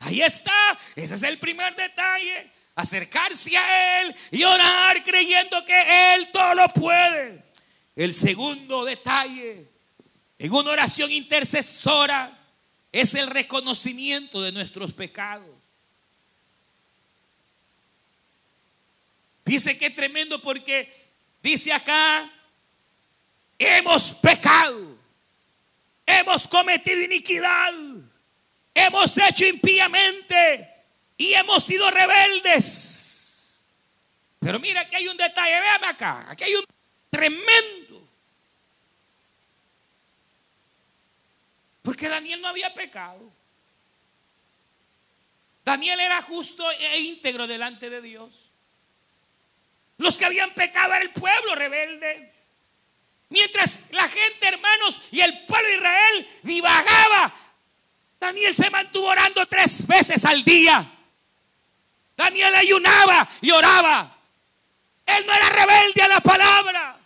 [0.00, 6.30] Ahí está, ese es el primer detalle acercarse a Él y orar creyendo que Él
[6.32, 7.44] todo lo puede.
[7.94, 9.68] El segundo detalle
[10.38, 12.36] en una oración intercesora
[12.90, 15.46] es el reconocimiento de nuestros pecados.
[19.44, 20.92] Dice que es tremendo porque
[21.42, 22.32] dice acá,
[23.58, 24.96] hemos pecado,
[26.06, 27.72] hemos cometido iniquidad,
[28.74, 30.73] hemos hecho impíamente
[31.16, 33.62] y hemos sido rebeldes.
[34.40, 36.64] Pero mira, aquí hay un detalle, véame acá, aquí hay un
[37.10, 38.06] tremendo.
[41.82, 43.32] Porque Daniel no había pecado.
[45.64, 48.50] Daniel era justo e íntegro delante de Dios.
[49.96, 52.32] Los que habían pecado era el pueblo rebelde.
[53.30, 57.34] Mientras la gente, hermanos, y el pueblo de Israel divagaba,
[58.20, 60.93] Daniel se mantuvo orando tres veces al día.
[62.16, 64.16] Daniel ayunaba y oraba.
[65.06, 66.98] Él no era rebelde a la palabra.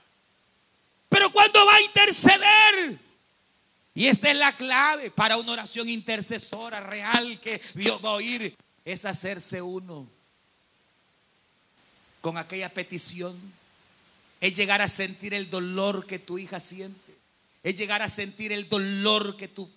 [1.08, 2.98] Pero cuando va a interceder,
[3.94, 8.56] y esta es la clave para una oración intercesora real que Dios va a oír,
[8.84, 10.08] es hacerse uno
[12.20, 13.36] con aquella petición.
[14.40, 17.16] Es llegar a sentir el dolor que tu hija siente.
[17.62, 19.68] Es llegar a sentir el dolor que tu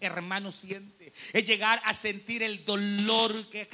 [0.00, 1.12] hermano siente.
[1.32, 3.66] Es llegar a sentir el dolor que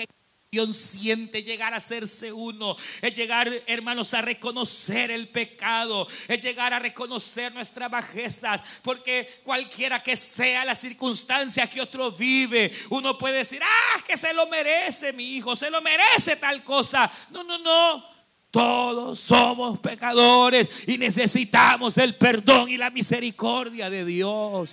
[0.73, 6.81] siente llegar a hacerse uno, es llegar, hermanos, a reconocer el pecado, es llegar a
[6.81, 13.63] reconocer nuestra bajeza, porque cualquiera que sea la circunstancia que otro vive, uno puede decir,
[13.63, 17.11] ah, que se lo merece mi hijo, se lo merece tal cosa.
[17.31, 18.05] No, no, no.
[18.51, 24.71] Todos somos pecadores y necesitamos el perdón y la misericordia de Dios.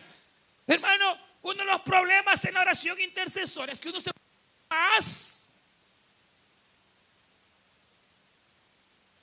[0.66, 4.10] Hermano, uno de los problemas en la oración intercesora es que uno se
[4.68, 5.37] más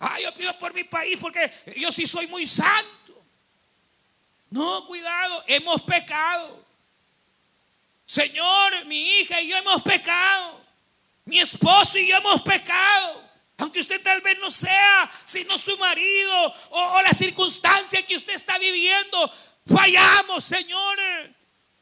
[0.06, 3.24] Ah, yo pido por mi país porque yo sí soy muy santo.
[4.50, 6.62] No, cuidado, hemos pecado.
[8.04, 10.60] Señor, mi hija y yo hemos pecado.
[11.24, 13.24] Mi esposo y yo hemos pecado.
[13.56, 18.58] Aunque usted tal vez no sea, sino su marido o, la circunstancia que usted está
[18.58, 19.32] viviendo,
[19.66, 20.98] fallamos, Señor.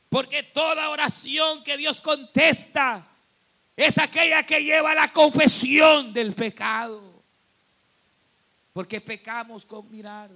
[0.09, 3.05] Porque toda oración que Dios contesta
[3.75, 7.12] es aquella que lleva la confesión del pecado.
[8.73, 10.31] Porque pecamos con mirar,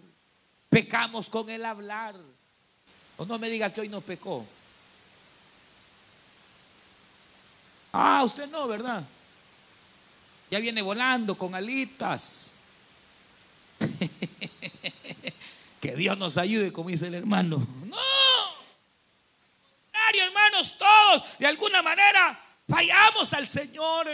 [0.69, 2.17] pecamos con el hablar.
[3.17, 4.47] O no me diga que hoy no pecó.
[7.93, 9.03] Ah, usted no, ¿verdad?
[10.51, 12.55] Ya viene volando con alitas.
[15.81, 17.67] que Dios nos ayude, como dice el hermano.
[17.87, 17.97] No.
[20.19, 24.09] Hermanos, todos de alguna manera fallamos al Señor.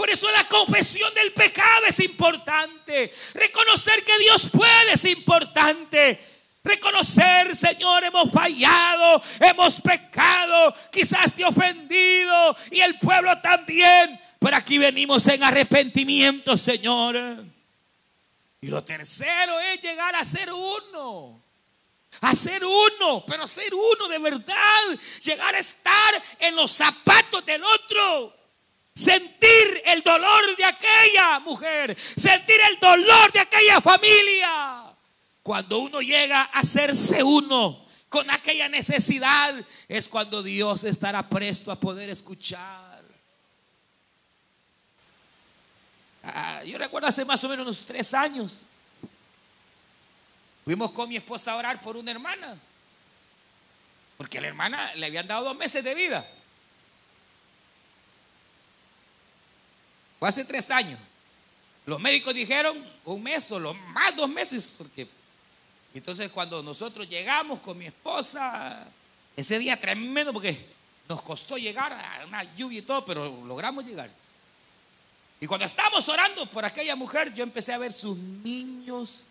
[0.00, 3.12] Por eso la confesión del pecado es importante.
[3.34, 6.18] Reconocer que Dios puede es importante.
[6.64, 14.18] Reconocer, Señor, hemos fallado, hemos pecado, quizás te ofendido y el pueblo también.
[14.38, 17.44] Pero aquí venimos en arrepentimiento, Señor.
[18.62, 21.42] Y lo tercero es llegar a ser uno.
[22.22, 24.98] A ser uno, pero ser uno de verdad.
[25.22, 28.39] Llegar a estar en los zapatos del otro.
[28.94, 31.96] Sentir el dolor de aquella mujer.
[31.98, 34.84] Sentir el dolor de aquella familia.
[35.42, 39.54] Cuando uno llega a hacerse uno con aquella necesidad,
[39.88, 43.02] es cuando Dios estará presto a poder escuchar.
[46.22, 48.58] Ah, yo recuerdo hace más o menos unos tres años.
[50.64, 52.56] Fuimos con mi esposa a orar por una hermana.
[54.18, 56.28] Porque la hermana le habían dado dos meses de vida.
[60.20, 61.00] Fue hace tres años.
[61.86, 65.08] Los médicos dijeron un mes o lo más dos meses, porque
[65.94, 68.86] entonces cuando nosotros llegamos con mi esposa,
[69.34, 70.66] ese día tremendo porque
[71.08, 74.10] nos costó llegar a una lluvia y todo, pero logramos llegar.
[75.40, 79.24] Y cuando estábamos orando por aquella mujer, yo empecé a ver sus niños.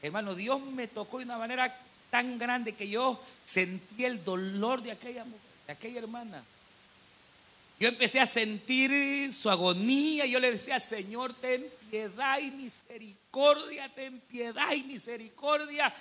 [0.00, 4.92] Hermano, Dios me tocó de una manera tan grande que yo sentí el dolor de
[4.92, 6.42] aquella mujer, de aquella hermana.
[7.78, 10.26] Yo empecé a sentir su agonía.
[10.26, 15.94] Yo le decía, Señor, ten piedad y misericordia, ten piedad y misericordia.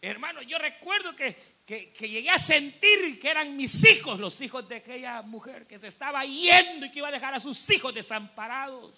[0.00, 4.76] Hermano, yo recuerdo que, que, llegué a sentir que eran mis hijos, los hijos de
[4.76, 8.92] aquella mujer que se estaba yendo y que iba a dejar a sus hijos desamparados.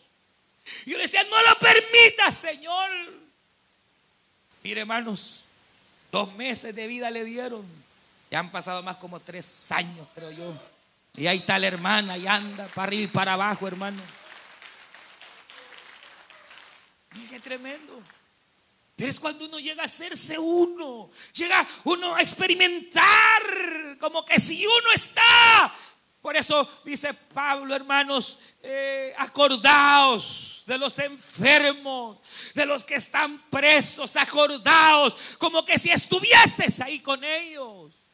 [0.85, 2.91] yo le decía, no lo permita, Señor.
[4.63, 5.45] Mire, hermanos,
[6.13, 7.65] dos meses de vida le dieron.
[8.31, 10.76] Ya han pasado más como tres años, creo yo.
[11.17, 14.03] Y ahí está la hermana y anda para arriba y para abajo, hermano.
[17.13, 18.03] Mira qué tremendo.
[18.95, 23.43] Pero es cuando uno llega a hacerse uno, llega uno a experimentar
[23.99, 25.75] como que si uno está.
[26.23, 32.19] Por eso dice Pablo, hermanos, eh, acordaos de los enfermos,
[32.55, 38.06] de los que están presos, acordaos, como que si estuvieses ahí con ellos.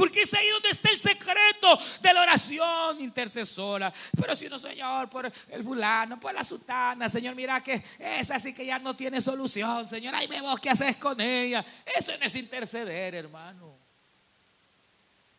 [0.00, 3.92] Porque es ahí donde está el secreto de la oración intercesora.
[4.18, 8.54] Pero si no, Señor, por el fulano, por la sultana, Señor, mira que esa sí
[8.54, 10.14] que ya no tiene solución, Señor.
[10.14, 11.62] Ahí vemos qué haces con ella.
[11.84, 13.76] Eso no es interceder, hermano.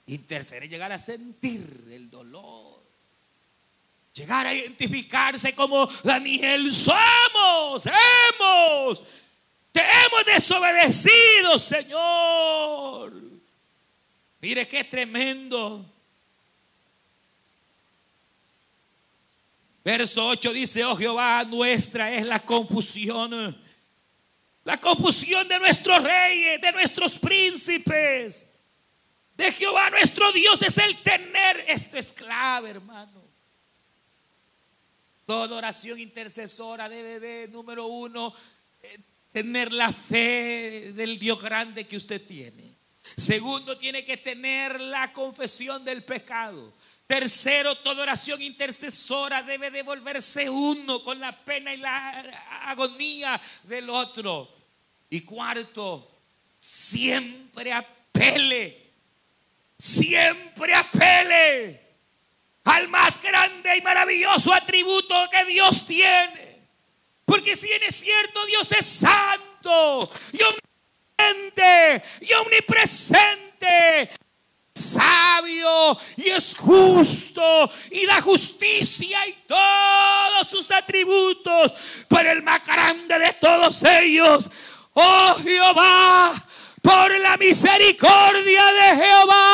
[0.05, 2.83] Interceder es llegar a sentir el dolor.
[4.13, 9.03] Llegar a identificarse como Daniel somos, hemos,
[9.71, 13.40] te hemos desobedecido, Señor.
[14.41, 15.85] Mire qué tremendo.
[19.83, 23.57] Verso 8 dice, oh Jehová, nuestra es la confusión.
[24.63, 28.47] La confusión de nuestros reyes, de nuestros príncipes.
[29.35, 31.65] De Jehová nuestro Dios es el tener.
[31.67, 33.21] Esto es clave, hermano.
[35.25, 38.33] Toda oración intercesora debe de, número uno,
[38.81, 38.99] eh,
[39.31, 42.70] tener la fe del Dios grande que usted tiene.
[43.17, 46.73] Segundo, tiene que tener la confesión del pecado.
[47.07, 52.19] Tercero, toda oración intercesora debe devolverse uno con la pena y la
[52.67, 54.49] agonía del otro.
[55.09, 56.09] Y cuarto,
[56.57, 58.91] siempre apele,
[59.77, 61.81] siempre apele
[62.63, 66.61] al más grande y maravilloso atributo que Dios tiene.
[67.25, 70.09] Porque si bien es cierto, Dios es santo
[72.21, 74.09] y omnipresente,
[74.73, 81.73] sabio y es justo y da justicia y todos sus atributos,
[82.07, 84.49] pero el más grande de todos ellos,
[84.93, 86.33] oh Jehová,
[86.81, 89.47] por la misericordia de Jehová.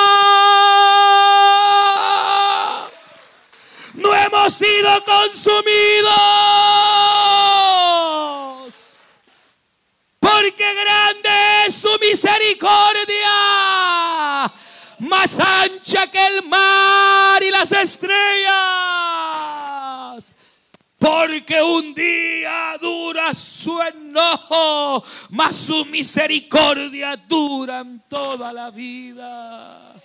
[3.96, 6.14] No hemos sido consumidos.
[10.38, 13.34] Porque grande es su misericordia.
[15.00, 18.48] Más ancha que el mar y las estrellas.
[21.00, 29.96] Porque un día dura su enojo, mas su misericordia dura toda la vida.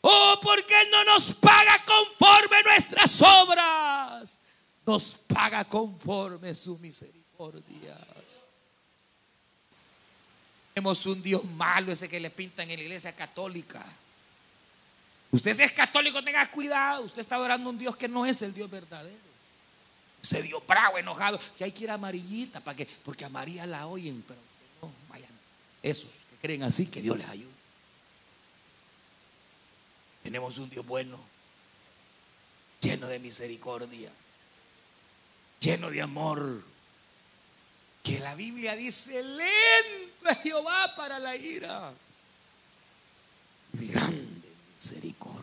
[0.00, 4.40] Oh, porque no nos paga conforme nuestras obras,
[4.84, 7.96] nos paga conforme su misericordia.
[10.74, 13.84] Tenemos un Dios malo, ese que le pintan en la iglesia católica.
[15.30, 17.04] Usted si es católico, tenga cuidado.
[17.04, 19.32] Usted está adorando a un Dios que no es el Dios verdadero
[20.22, 23.66] se dio bravo, enojado, que hay que ir a amarillita, ¿para que Porque a María
[23.66, 24.40] la oyen, pero
[24.80, 25.28] no vayan.
[25.82, 27.50] Esos que creen así, que Dios les ayude.
[30.22, 31.18] Tenemos un Dios bueno,
[32.80, 34.10] lleno de misericordia,
[35.58, 36.62] lleno de amor.
[38.02, 41.92] Que la Biblia dice, lento Jehová para la ira.
[43.72, 45.41] Grande misericordia.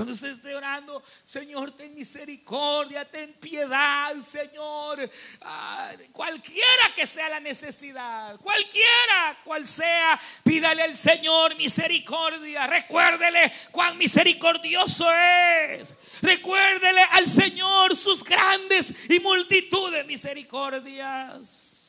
[0.00, 4.98] Cuando usted esté orando, Señor, ten misericordia, ten piedad, Señor.
[5.42, 12.66] Ah, cualquiera que sea la necesidad, cualquiera cual sea, pídale al Señor misericordia.
[12.66, 15.94] Recuérdele cuán misericordioso es.
[16.22, 21.80] Recuérdele al Señor sus grandes y multitud de misericordias.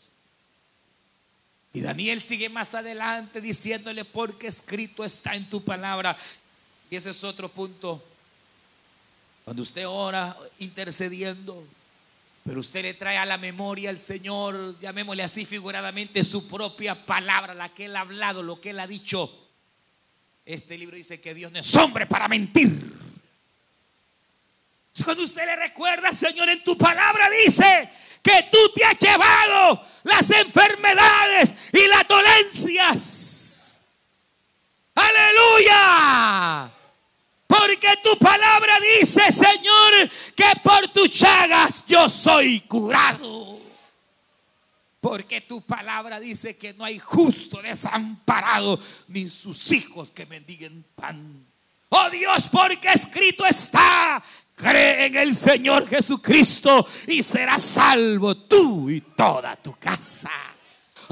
[1.73, 6.17] Y Daniel sigue más adelante diciéndole, porque escrito está en tu palabra,
[6.91, 8.03] y ese es otro punto.
[9.45, 11.65] Cuando usted ora intercediendo,
[12.43, 17.53] pero usted le trae a la memoria al Señor, llamémosle así figuradamente, su propia palabra,
[17.53, 19.31] la que Él ha hablado, lo que Él ha dicho.
[20.45, 22.69] Este libro dice que Dios no es hombre para mentir.
[25.05, 27.89] Cuando usted le recuerda, Señor, en tu palabra dice
[28.21, 33.79] que tú te has llevado las enfermedades y las dolencias.
[34.93, 36.80] Aleluya.
[37.51, 43.59] Porque tu palabra dice, Señor, que por tus chagas yo soy curado.
[45.01, 48.79] Porque tu palabra dice que no hay justo desamparado,
[49.09, 51.45] ni sus hijos que mendiguen pan.
[51.89, 54.23] Oh Dios, porque escrito está,
[54.55, 60.31] cree en el Señor Jesucristo y serás salvo tú y toda tu casa.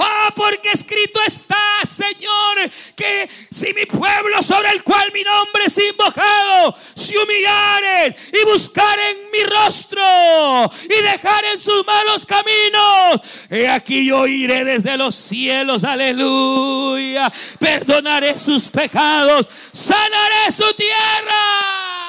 [0.01, 5.77] Oh, porque escrito está, Señor, que si mi pueblo sobre el cual mi nombre es
[5.77, 10.01] invocado, se humillaren y buscaren mi rostro
[10.85, 13.19] y dejaren sus malos caminos,
[13.49, 17.29] he aquí yo iré desde los cielos, aleluya,
[17.59, 22.08] perdonaré sus pecados, sanaré su tierra.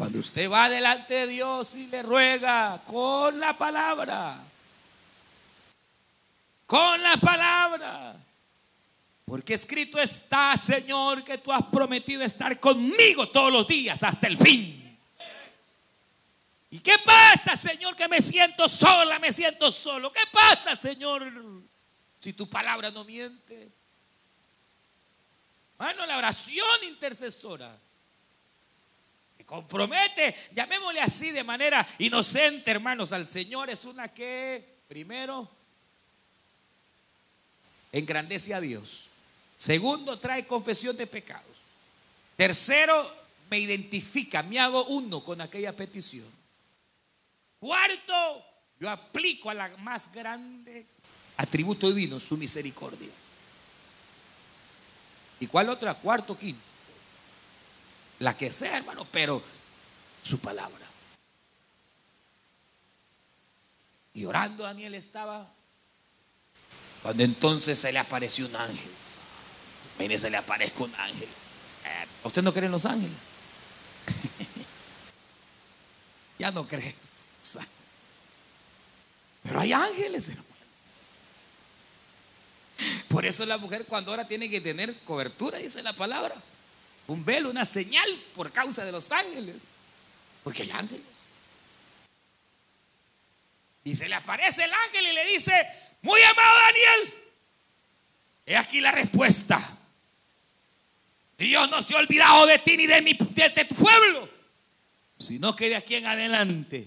[0.00, 4.42] Cuando usted va delante de Dios y le ruega con la palabra,
[6.64, 8.16] con la palabra,
[9.26, 14.38] porque escrito está, Señor, que tú has prometido estar conmigo todos los días hasta el
[14.38, 14.98] fin.
[16.70, 20.10] ¿Y qué pasa, Señor, que me siento sola, me siento solo?
[20.10, 21.30] ¿Qué pasa, Señor,
[22.18, 23.68] si tu palabra no miente?
[25.76, 27.76] Bueno, la oración intercesora
[29.50, 35.50] compromete, llamémosle así de manera inocente, hermanos, al Señor es una que, primero,
[37.90, 39.08] engrandece a Dios.
[39.56, 41.50] Segundo, trae confesión de pecados.
[42.36, 43.12] Tercero,
[43.50, 46.30] me identifica, me hago uno con aquella petición.
[47.58, 48.44] Cuarto,
[48.78, 50.86] yo aplico a la más grande
[51.38, 53.10] atributo divino, su misericordia.
[55.40, 55.94] ¿Y cuál otra?
[55.94, 56.69] Cuarto, quinto
[58.20, 59.42] la que sea, hermano, pero
[60.22, 60.86] su palabra.
[64.14, 65.50] Y orando Daniel estaba,
[67.02, 68.90] cuando entonces se le apareció un ángel.
[69.98, 71.28] Mire, se le aparezca un ángel.
[71.28, 73.16] Eh, ¿Usted no cree en los ángeles?
[76.38, 76.94] ya no cree.
[79.42, 80.48] Pero hay ángeles, hermano.
[83.08, 86.34] Por eso la mujer cuando ahora tiene que tener cobertura, dice la palabra
[87.06, 89.62] un velo, una señal por causa de los ángeles.
[90.42, 91.06] Porque hay ángeles.
[93.84, 95.66] Y se le aparece el ángel y le dice,
[96.02, 97.14] muy amado Daniel,
[98.46, 99.78] he aquí la respuesta.
[101.38, 104.28] Dios no se ha olvidado de ti ni de, mi, de tu pueblo,
[105.18, 106.86] sino que de aquí en adelante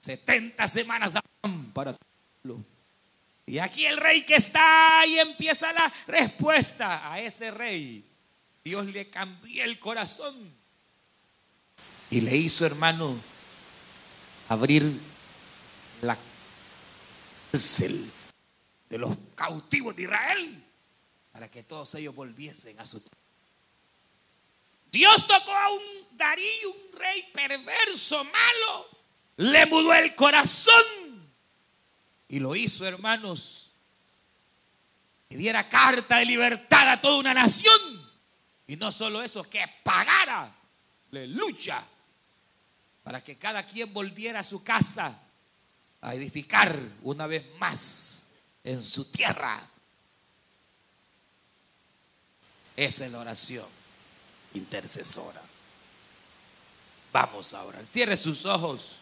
[0.00, 1.14] 70 semanas
[1.74, 2.06] para tu
[2.42, 2.64] pueblo.
[3.44, 8.07] Y aquí el rey que está y empieza la respuesta a ese rey.
[8.68, 10.54] Dios le cambió el corazón
[12.10, 13.18] y le hizo, hermano,
[14.46, 15.00] abrir
[16.02, 16.18] la
[17.50, 18.10] cárcel
[18.90, 20.62] de los cautivos de Israel
[21.32, 23.16] para que todos ellos volviesen a su tierra.
[24.92, 25.82] Dios tocó a un
[26.18, 28.88] Darío, un rey perverso, malo,
[29.38, 30.84] le mudó el corazón
[32.28, 33.70] y lo hizo, hermanos,
[35.26, 37.97] que diera carta de libertad a toda una nación.
[38.68, 40.54] Y no solo eso, que pagara,
[41.10, 41.82] aleluya,
[43.02, 45.18] para que cada quien volviera a su casa
[46.02, 48.28] a edificar una vez más
[48.62, 49.60] en su tierra.
[52.76, 53.66] Esa es la oración
[54.52, 55.42] intercesora.
[57.10, 58.96] Vamos ahora, cierre sus ojos.